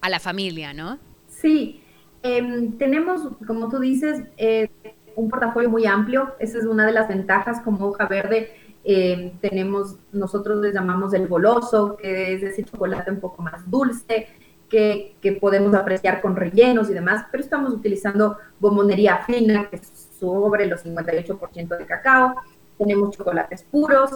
a 0.00 0.08
la 0.08 0.20
familia, 0.20 0.72
¿no? 0.72 0.98
Sí, 1.28 1.82
em, 2.22 2.72
tenemos, 2.78 3.22
como 3.46 3.68
tú 3.68 3.78
dices, 3.78 4.22
eh, 4.36 4.68
un 5.16 5.28
portafolio 5.28 5.70
muy 5.70 5.86
amplio. 5.86 6.34
Esa 6.38 6.58
es 6.58 6.64
una 6.64 6.86
de 6.86 6.92
las 6.92 7.08
ventajas 7.08 7.60
como 7.60 7.86
hoja 7.86 8.06
verde. 8.06 8.50
Em, 8.84 9.38
tenemos, 9.40 9.96
nosotros 10.12 10.60
les 10.60 10.74
llamamos 10.74 11.12
el 11.14 11.28
goloso, 11.28 11.96
que 11.96 12.34
es 12.34 12.42
ese 12.42 12.64
chocolate 12.64 13.10
un 13.10 13.20
poco 13.20 13.42
más 13.42 13.70
dulce, 13.70 14.28
que, 14.68 15.16
que, 15.20 15.32
podemos 15.32 15.74
apreciar 15.74 16.20
con 16.20 16.36
rellenos 16.36 16.88
y 16.90 16.94
demás, 16.94 17.26
pero 17.30 17.42
estamos 17.42 17.72
utilizando 17.72 18.38
bombonería 18.60 19.18
fina, 19.26 19.68
que 19.68 19.76
es 19.76 20.10
sobre 20.18 20.66
los 20.66 20.84
58% 20.84 21.76
de 21.76 21.86
cacao. 21.86 22.36
Tenemos 22.78 23.16
chocolates 23.16 23.64
puros 23.64 24.10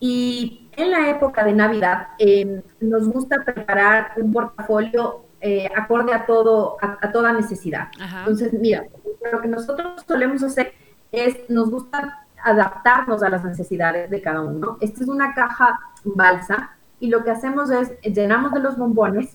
y 0.00 0.63
en 0.76 0.90
la 0.90 1.10
época 1.10 1.44
de 1.44 1.52
Navidad 1.52 2.08
em, 2.18 2.62
nos 2.80 3.08
gusta 3.08 3.42
preparar 3.44 4.12
un 4.16 4.32
portafolio 4.32 5.24
eh, 5.40 5.68
acorde 5.76 6.14
a 6.14 6.24
todo, 6.24 6.76
a, 6.80 7.12
toda 7.12 7.32
necesidad. 7.32 7.88
Entonces, 8.20 8.52
mira, 8.54 8.84
lo 9.30 9.40
que 9.40 9.48
nosotros 9.48 10.02
solemos 10.06 10.42
hacer 10.42 10.72
es, 11.12 11.48
nos 11.50 11.70
gusta 11.70 12.26
adaptarnos 12.42 13.22
a 13.22 13.28
las 13.28 13.44
necesidades 13.44 14.10
de 14.10 14.22
cada 14.22 14.40
uno. 14.42 14.78
Esta 14.80 15.02
es 15.02 15.08
una 15.08 15.34
caja 15.34 15.78
balsa 16.04 16.70
y 17.00 17.08
lo 17.08 17.24
que 17.24 17.30
hacemos 17.30 17.70
es 17.70 17.92
llenamos 18.02 18.52
de 18.52 18.60
los 18.60 18.76
bombones 18.76 19.34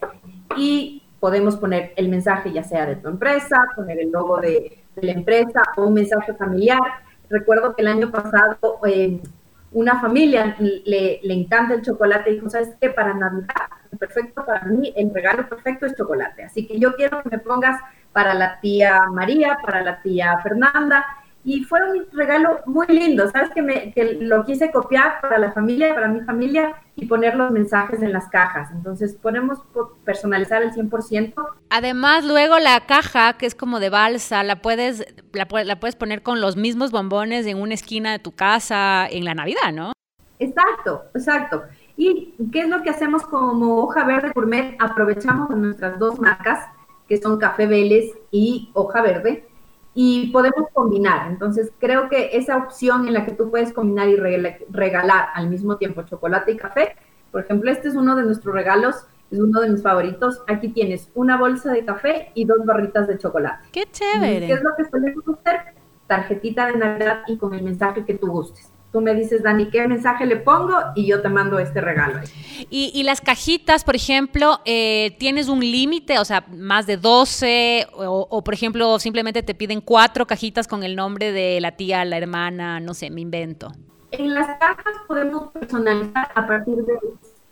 y 0.55 1.03
podemos 1.19 1.57
poner 1.57 1.93
el 1.95 2.09
mensaje 2.09 2.51
ya 2.51 2.63
sea 2.63 2.85
de 2.85 2.95
tu 2.95 3.09
empresa, 3.09 3.65
poner 3.75 3.99
el 3.99 4.11
logo 4.11 4.37
de, 4.37 4.83
la 4.95 5.11
empresa 5.11 5.61
o 5.77 5.85
un 5.85 5.93
mensaje 5.93 6.33
familiar. 6.33 6.81
Recuerdo 7.29 7.75
que 7.75 7.83
el 7.83 7.87
año 7.87 8.11
pasado 8.11 8.79
eh, 8.85 9.21
una 9.71 9.99
familia 10.01 10.55
le, 10.59 11.19
encanta 11.23 11.75
el 11.75 11.81
chocolate 11.81 12.31
y 12.31 12.35
dijo, 12.35 12.49
¿sabes 12.49 12.75
qué? 12.81 12.89
Para 12.89 13.13
Navidad, 13.13 13.69
perfecto 13.97 14.45
para 14.45 14.63
mí, 14.65 14.93
el 14.95 15.13
regalo 15.13 15.47
perfecto 15.47 15.85
es 15.85 15.95
chocolate. 15.95 16.43
Así 16.43 16.67
que 16.67 16.79
yo 16.79 16.95
quiero 16.95 17.21
que 17.21 17.29
me 17.29 17.39
pongas 17.39 17.79
para 18.11 18.33
la 18.33 18.59
tía 18.59 19.01
María, 19.11 19.57
para 19.63 19.83
la 19.83 20.01
tía 20.01 20.39
Fernanda, 20.39 21.05
y 21.43 21.63
fue 21.63 21.79
un 21.89 22.05
regalo 22.11 22.59
muy 22.65 22.87
lindo, 22.87 23.29
¿sabes? 23.31 23.49
Que, 23.51 23.61
me, 23.61 23.93
que 23.93 24.15
lo 24.21 24.43
quise 24.45 24.71
copiar 24.71 25.21
para 25.21 25.37
la 25.37 25.51
familia, 25.51 25.95
para 25.95 26.07
mi 26.07 26.21
familia 26.21 26.75
y 26.95 27.05
poner 27.05 27.35
los 27.35 27.51
mensajes 27.51 28.01
en 28.01 28.11
las 28.11 28.27
cajas. 28.27 28.69
Entonces 28.71 29.15
podemos 29.15 29.59
personalizar 30.03 30.61
el 30.61 30.71
100%. 30.71 31.33
Además, 31.69 32.25
luego 32.25 32.59
la 32.59 32.85
caja, 32.85 33.33
que 33.33 33.45
es 33.45 33.55
como 33.55 33.79
de 33.79 33.89
balsa, 33.89 34.43
la 34.43 34.61
puedes, 34.61 35.05
la, 35.33 35.47
la 35.63 35.79
puedes 35.79 35.95
poner 35.95 36.23
con 36.23 36.41
los 36.41 36.57
mismos 36.57 36.91
bombones 36.91 37.45
en 37.45 37.57
una 37.57 37.73
esquina 37.73 38.11
de 38.11 38.19
tu 38.19 38.33
casa 38.33 39.07
en 39.09 39.23
la 39.23 39.33
Navidad, 39.33 39.71
¿no? 39.73 39.93
Exacto, 40.39 41.03
exacto. 41.13 41.63
¿Y 41.95 42.33
qué 42.51 42.61
es 42.61 42.69
lo 42.69 42.81
que 42.81 42.89
hacemos 42.89 43.23
como 43.23 43.83
Hoja 43.83 44.05
Verde 44.05 44.31
Gourmet? 44.33 44.77
Aprovechamos 44.79 45.49
nuestras 45.49 45.99
dos 45.99 46.19
marcas, 46.19 46.65
que 47.09 47.17
son 47.17 47.39
Café 47.39 47.65
Vélez 47.67 48.13
y 48.31 48.69
Hoja 48.73 49.01
Verde, 49.01 49.48
y 50.01 50.27
podemos 50.27 50.69
combinar. 50.71 51.29
Entonces, 51.29 51.73
creo 51.77 52.07
que 52.07 52.29
esa 52.31 52.55
opción 52.55 53.05
en 53.05 53.13
la 53.13 53.25
que 53.25 53.33
tú 53.33 53.51
puedes 53.51 53.73
combinar 53.73 54.07
y 54.07 54.15
regalar 54.15 55.27
al 55.33 55.49
mismo 55.49 55.75
tiempo 55.75 56.03
chocolate 56.03 56.53
y 56.53 56.55
café, 56.55 56.95
por 57.33 57.41
ejemplo, 57.41 57.69
este 57.69 57.89
es 57.89 57.95
uno 57.95 58.15
de 58.15 58.23
nuestros 58.23 58.55
regalos, 58.55 58.95
es 59.29 59.39
uno 59.41 59.59
de 59.59 59.71
mis 59.71 59.83
favoritos. 59.83 60.41
Aquí 60.47 60.69
tienes 60.69 61.11
una 61.15 61.35
bolsa 61.37 61.73
de 61.73 61.83
café 61.83 62.31
y 62.33 62.45
dos 62.45 62.59
barritas 62.63 63.09
de 63.09 63.17
chocolate. 63.17 63.67
¡Qué 63.73 63.87
chévere! 63.91 64.47
¿Qué 64.47 64.53
es 64.53 64.63
lo 64.63 64.69
que 64.77 64.85
podemos 64.85 65.25
hacer? 65.37 65.73
Tarjetita 66.07 66.67
de 66.67 66.77
Navidad 66.77 67.23
y 67.27 67.35
con 67.35 67.53
el 67.53 67.61
mensaje 67.61 68.05
que 68.05 68.13
tú 68.13 68.27
gustes. 68.27 68.71
Tú 68.91 69.01
me 69.01 69.13
dices, 69.13 69.43
Dani, 69.43 69.69
¿qué 69.69 69.87
mensaje 69.87 70.25
le 70.25 70.37
pongo? 70.37 70.73
Y 70.95 71.05
yo 71.05 71.21
te 71.21 71.29
mando 71.29 71.59
este 71.59 71.79
regalo. 71.79 72.21
Y, 72.71 73.03
las 73.03 73.21
cajitas, 73.21 73.83
por 73.83 73.95
ejemplo, 73.95 74.61
eh, 74.65 75.15
¿tienes 75.19 75.47
un 75.47 75.59
límite? 75.59 76.17
O 76.17 76.25
sea, 76.25 76.43
más 76.51 76.87
de 76.87 76.97
12, 76.97 77.87
o, 77.93 78.43
por 78.43 78.53
ejemplo, 78.53 78.97
simplemente 78.97 79.43
te 79.43 79.53
piden 79.53 79.81
cuatro 79.81 80.25
cajitas 80.25 80.67
con 80.67 80.83
el 80.83 80.95
nombre 80.95 81.31
de 81.31 81.61
la 81.61 81.73
tía, 81.73 82.03
la 82.03 82.17
hermana, 82.17 82.79
no 82.79 82.95
sé, 82.95 83.11
me 83.11 83.21
invento. 83.21 83.71
En 84.11 84.33
las 84.33 84.57
cajas 84.57 84.95
podemos 85.07 85.51
personalizar 85.51 86.31
a 86.33 86.47
partir 86.47 86.77
de 86.77 86.97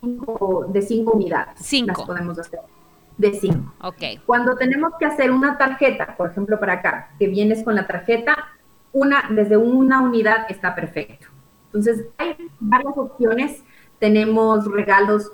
cinco, 0.02 0.66
de 0.70 0.82
cinco 0.82 1.12
unidades. 1.14 1.54
Cinco. 1.62 2.00
Las 2.00 2.08
podemos 2.08 2.40
hacer. 2.40 2.60
De 3.18 3.34
cinco. 3.34 3.74
Ok. 3.82 4.24
Cuando 4.26 4.56
tenemos 4.56 4.94
que 5.00 5.06
hacer 5.06 5.32
una 5.32 5.58
tarjeta, 5.58 6.16
por 6.18 6.32
ejemplo, 6.32 6.60
para 6.60 6.74
acá, 6.74 7.12
que 7.20 7.28
vienes 7.28 7.64
con 7.64 7.76
la 7.76 7.86
tarjeta, 7.86 8.36
una, 8.92 9.26
desde 9.30 9.58
una 9.58 10.02
unidad 10.02 10.48
está 10.50 10.74
perfecto. 10.74 11.27
Entonces, 11.68 12.06
hay 12.18 12.36
varias 12.60 12.98
opciones. 12.98 13.64
tenemos 14.00 14.66
regalos 14.72 15.32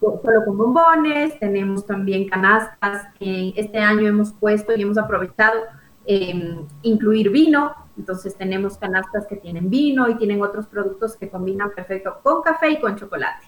solo 0.00 0.44
con 0.44 0.56
bombones, 0.56 1.38
tenemos 1.38 1.86
también 1.86 2.28
canastas 2.28 3.12
que 3.18 3.52
este 3.56 3.78
año 3.78 4.06
hemos 4.06 4.32
puesto 4.32 4.74
y 4.74 4.82
hemos 4.82 4.98
aprovechado 4.98 5.60
eh, 6.06 6.56
incluir 6.82 7.30
vino, 7.30 7.74
entonces 7.98 8.36
tenemos 8.36 8.78
canastas 8.78 9.26
que 9.26 9.36
tienen 9.36 9.68
vino 9.70 10.08
y 10.08 10.16
tienen 10.16 10.42
otros 10.42 10.66
productos 10.66 11.16
que 11.16 11.28
combinan 11.28 11.70
perfecto 11.74 12.20
con 12.22 12.42
café 12.42 12.70
y 12.70 12.80
con 12.80 12.96
chocolate. 12.96 13.46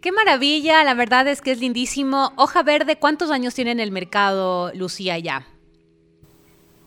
Qué 0.00 0.12
maravilla, 0.12 0.84
la 0.84 0.94
verdad 0.94 1.26
es 1.28 1.40
que 1.40 1.52
es 1.52 1.60
lindísimo. 1.60 2.32
Hoja 2.36 2.62
Verde, 2.62 2.98
¿cuántos 2.98 3.30
años 3.30 3.54
tiene 3.54 3.72
en 3.72 3.80
el 3.80 3.90
mercado, 3.90 4.72
Lucía, 4.74 5.18
ya? 5.18 5.46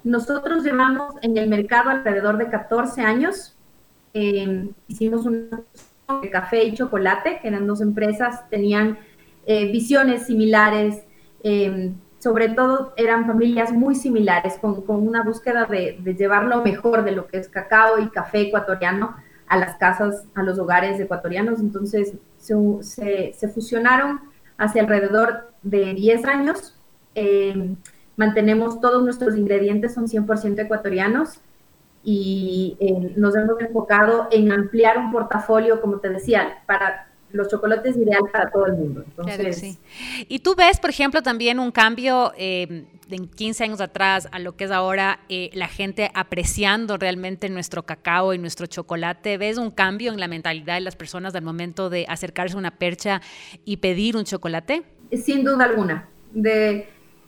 Nosotros 0.04 0.64
llevamos 0.64 1.16
en 1.22 1.38
el 1.38 1.50
mercado 1.50 1.90
alrededor 1.90 2.38
de 2.38 2.50
14 2.50 3.02
años. 3.02 3.55
Eh, 4.17 4.69
hicimos 4.88 5.25
un 5.25 5.49
de 6.21 6.30
café 6.30 6.63
y 6.63 6.73
chocolate, 6.73 7.39
que 7.41 7.49
eran 7.49 7.67
dos 7.67 7.82
empresas, 7.82 8.49
tenían 8.49 8.97
eh, 9.45 9.69
visiones 9.73 10.28
similares, 10.28 11.04
eh, 11.43 11.91
sobre 12.19 12.47
todo 12.47 12.93
eran 12.95 13.25
familias 13.25 13.73
muy 13.73 13.93
similares, 13.93 14.58
con, 14.62 14.86
una 14.88 15.21
búsqueda 15.23 15.65
de, 15.65 15.99
llevar 16.17 16.45
lo 16.45 16.63
mejor 16.63 17.04
de 17.04 17.12
lo 17.12 17.28
que 17.28 17.39
es 17.39 17.49
cacao 17.49 17.99
y 17.99 18.08
café 18.10 18.39
ecuatoriano 18.41 19.17
a 19.47 19.58
las 19.58 19.75
casas, 19.75 20.23
a 20.34 20.43
los 20.43 20.58
hogares 20.60 20.97
ecuatorianos. 20.97 21.60
Entonces 21.60 22.13
se, 22.38 23.34
se, 23.34 23.47
fusionaron 23.49 24.21
hace 24.58 24.80
alrededor 24.80 25.51
de 25.62 25.93
10 25.93 26.23
años. 26.23 26.80
Eh, 27.15 27.75
mantenemos 28.15 28.80
todos 28.80 29.04
nuestros 29.04 29.36
ingredientes, 29.36 29.93
son 29.93 30.08
100% 30.08 30.58
ecuatorianos 30.60 31.41
y 32.06 32.78
eh, 32.80 33.13
nos 33.18 33.36
hemos 33.36 33.60
enfocado 33.60 34.28
en 34.32 34.52
ampliar 34.52 35.00
un 35.00 35.12
portafolio, 35.12 35.82
como 35.82 36.00
te 36.00 36.10
decía, 36.10 36.62
para 36.68 37.08
los 37.32 37.50
chocolates 37.50 37.98
ideal 37.98 38.22
para 38.32 38.50
todo 38.50 38.68
el 38.68 38.74
mundo. 38.74 39.04
sí. 39.52 39.78
Y 40.30 40.39
tú 40.39 40.56
ves, 40.56 40.80
por 40.80 40.91
ejemplo, 40.91 41.22
también 41.22 41.60
un 41.60 41.72
cambio 41.72 42.32
eh, 42.38 42.86
de 43.10 43.18
15 43.18 43.63
años 43.63 43.82
atrás 43.82 44.28
a 44.32 44.39
lo 44.39 44.56
que 44.56 44.65
es 44.65 44.72
ahora 44.72 45.20
eh, 45.30 45.50
la 45.54 45.68
gente 45.68 46.12
apreciando 46.13 46.98
realmente 46.98 47.50
nuestro 47.50 47.84
cacao 47.84 48.34
y 48.34 48.38
nuestro 48.38 48.68
chocolate. 48.68 49.38
¿Ves 49.38 49.58
un 49.58 49.72
cambio 49.72 50.13
en 50.13 50.20
la 50.20 50.28
mentalidad 50.28 50.76
de 50.76 50.82
las 50.82 50.96
personas 50.96 51.36
al 51.36 51.44
momento 51.44 51.89
de 51.89 52.06
acercarse 52.08 52.56
a 52.56 52.60
una 52.60 52.72
percha 52.78 53.22
y 53.65 53.78
pedir 53.78 54.15
un 54.15 54.24
chocolate? 54.24 54.84
Sin 55.12 55.44
duda 55.44 55.65
alguna. 55.65 56.08
De, 56.32 56.88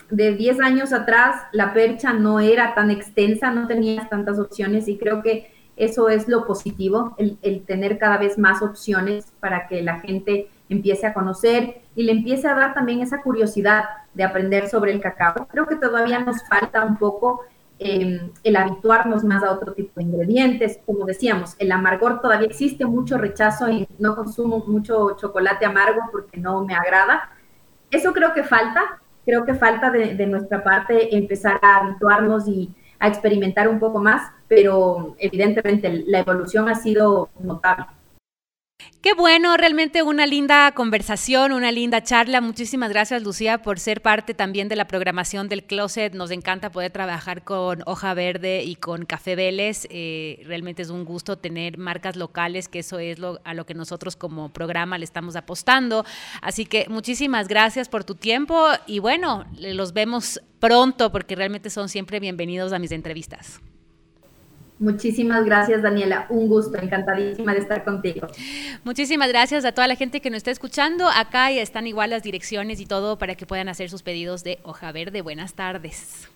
de 0.09 0.35
10 0.35 0.59
años 0.61 0.93
atrás 0.93 1.43
la 1.51 1.73
percha 1.73 2.13
no 2.13 2.39
era 2.39 2.73
tan 2.75 2.91
extensa, 2.91 3.51
no 3.51 3.67
tenías 3.67 4.09
tantas 4.09 4.39
opciones 4.39 4.87
y 4.87 4.97
creo 4.97 5.21
que 5.21 5.51
eso 5.77 6.09
es 6.09 6.27
lo 6.27 6.45
positivo, 6.47 7.15
el, 7.17 7.63
tener 7.65 7.99
cada 7.99 8.17
vez 8.17 8.37
más 8.39 8.63
opciones 8.63 9.31
para 9.39 9.67
que 9.67 9.83
la 9.83 9.99
gente 9.99 10.49
empiece 10.69 11.05
a 11.05 11.13
conocer 11.13 11.81
y 11.95 12.03
le 12.03 12.13
empiece 12.13 12.47
a 12.47 12.55
dar 12.55 12.73
también 12.73 13.01
esa 13.01 13.21
curiosidad 13.21 13.85
de 14.15 14.23
aprender 14.23 14.67
sobre 14.69 14.91
el 14.91 14.99
cacao. 14.99 15.47
Creo 15.47 15.67
que 15.67 15.75
todavía 15.75 16.19
nos 16.19 16.43
falta 16.47 16.83
un 16.83 16.97
poco 16.97 17.41
em, 17.77 18.31
el 18.43 18.55
habituarnos 18.55 19.23
más 19.23 19.43
a 19.43 19.51
otro 19.51 19.73
tipo 19.73 19.91
de 19.97 20.03
ingredientes. 20.03 20.79
Como 20.83 21.05
decíamos, 21.05 21.55
el 21.59 21.71
amargor 21.71 22.21
todavía 22.21 22.47
existe, 22.47 22.83
mucho 22.85 23.19
rechazo 23.19 23.69
y 23.69 23.87
no 23.99 24.15
consumo 24.15 24.63
mucho 24.65 25.15
chocolate 25.15 25.65
amargo 25.65 26.01
porque 26.11 26.37
no 26.37 26.65
me 26.65 26.73
agrada. 26.73 27.29
Eso 27.91 28.13
creo 28.13 28.33
que 28.33 28.43
falta, 28.43 28.99
creo 29.27 29.45
que 29.45 29.55
falta 29.55 29.91
de, 29.91 30.25
nuestra 30.25 30.63
parte 30.63 31.13
empezar 31.15 31.59
a 31.61 31.79
habituarnos 31.81 32.47
y 32.47 32.73
a 32.97 33.09
experimentar 33.09 33.67
un 33.67 33.77
poco 33.77 33.99
más, 33.99 34.31
pero 34.47 35.17
evidentemente 35.19 36.05
la 36.07 36.19
evolución 36.19 36.69
ha 36.69 36.75
sido 36.75 37.29
notable. 37.41 37.96
Qué 39.07 39.13
bueno, 39.13 39.55
realmente 39.55 40.03
una 40.03 40.25
linda 40.25 40.71
conversación, 40.73 41.53
una 41.53 41.71
linda 41.71 42.03
charla. 42.03 42.41
Muchísimas 42.41 42.89
gracias, 42.89 43.23
Lucía, 43.23 43.61
por 43.61 43.79
ser 43.79 44.01
parte 44.01 44.33
también 44.33 44.67
de 44.67 44.75
la 44.75 44.85
programación 44.85 45.47
del 45.47 45.63
Closet. 45.63 46.13
Nos 46.13 46.29
encanta 46.29 46.71
poder 46.71 46.91
trabajar 46.91 47.45
con 47.45 47.83
Hoja 47.85 48.13
Verde 48.13 48.63
y 48.63 48.75
con 48.75 49.05
Café 49.05 49.37
Vélez. 49.37 49.87
Eh, 49.91 50.43
realmente 50.45 50.81
es 50.81 50.89
un 50.89 51.05
gusto 51.05 51.37
tener 51.37 51.77
marcas 51.77 52.17
locales, 52.17 52.67
que 52.67 52.79
eso 52.79 52.99
es 52.99 53.17
a 53.45 53.53
lo 53.53 53.65
que 53.65 53.75
nosotros 53.75 54.17
como 54.17 54.49
programa 54.49 54.97
le 54.97 55.05
estamos 55.05 55.37
apostando. 55.37 56.03
Así 56.41 56.65
que 56.65 56.87
muchísimas 56.89 57.47
gracias 57.47 57.87
por 57.87 58.03
tu 58.03 58.15
tiempo 58.15 58.67
y 58.87 58.99
bueno, 58.99 59.45
los 59.57 59.93
vemos 59.93 60.41
pronto 60.59 61.13
porque 61.13 61.35
realmente 61.35 61.69
son 61.69 61.87
siempre 61.87 62.19
bienvenidos 62.19 62.73
a 62.73 62.79
mis 62.79 62.91
entrevistas. 62.91 63.61
Muchísimas 64.79 65.43
gracias, 65.45 65.81
Daniela. 65.81 66.27
Un 66.29 66.47
gusto, 66.47 66.77
encantadísima 66.77 67.53
de 67.53 67.59
estar 67.59 67.83
contigo. 67.83 68.27
Muchísimas 68.83 69.29
gracias 69.29 69.65
a 69.65 69.71
toda 69.71 69.87
la 69.87 69.95
gente 69.95 70.21
que 70.21 70.29
nos 70.29 70.37
está 70.37 70.51
escuchando. 70.51 71.07
Acá 71.07 71.51
están 71.51 71.87
igual 71.87 72.11
las 72.11 72.23
direcciones 72.23 72.79
y 72.79 72.85
todo 72.85 73.17
para 73.17 73.35
que 73.35 73.45
puedan 73.45 73.69
hacer 73.69 73.89
sus 73.89 74.03
pedidos 74.03 74.43
de 74.43 74.59
hoja 74.63 74.91
verde. 74.91 75.21
Buenas 75.21 75.53
tardes. 75.53 76.29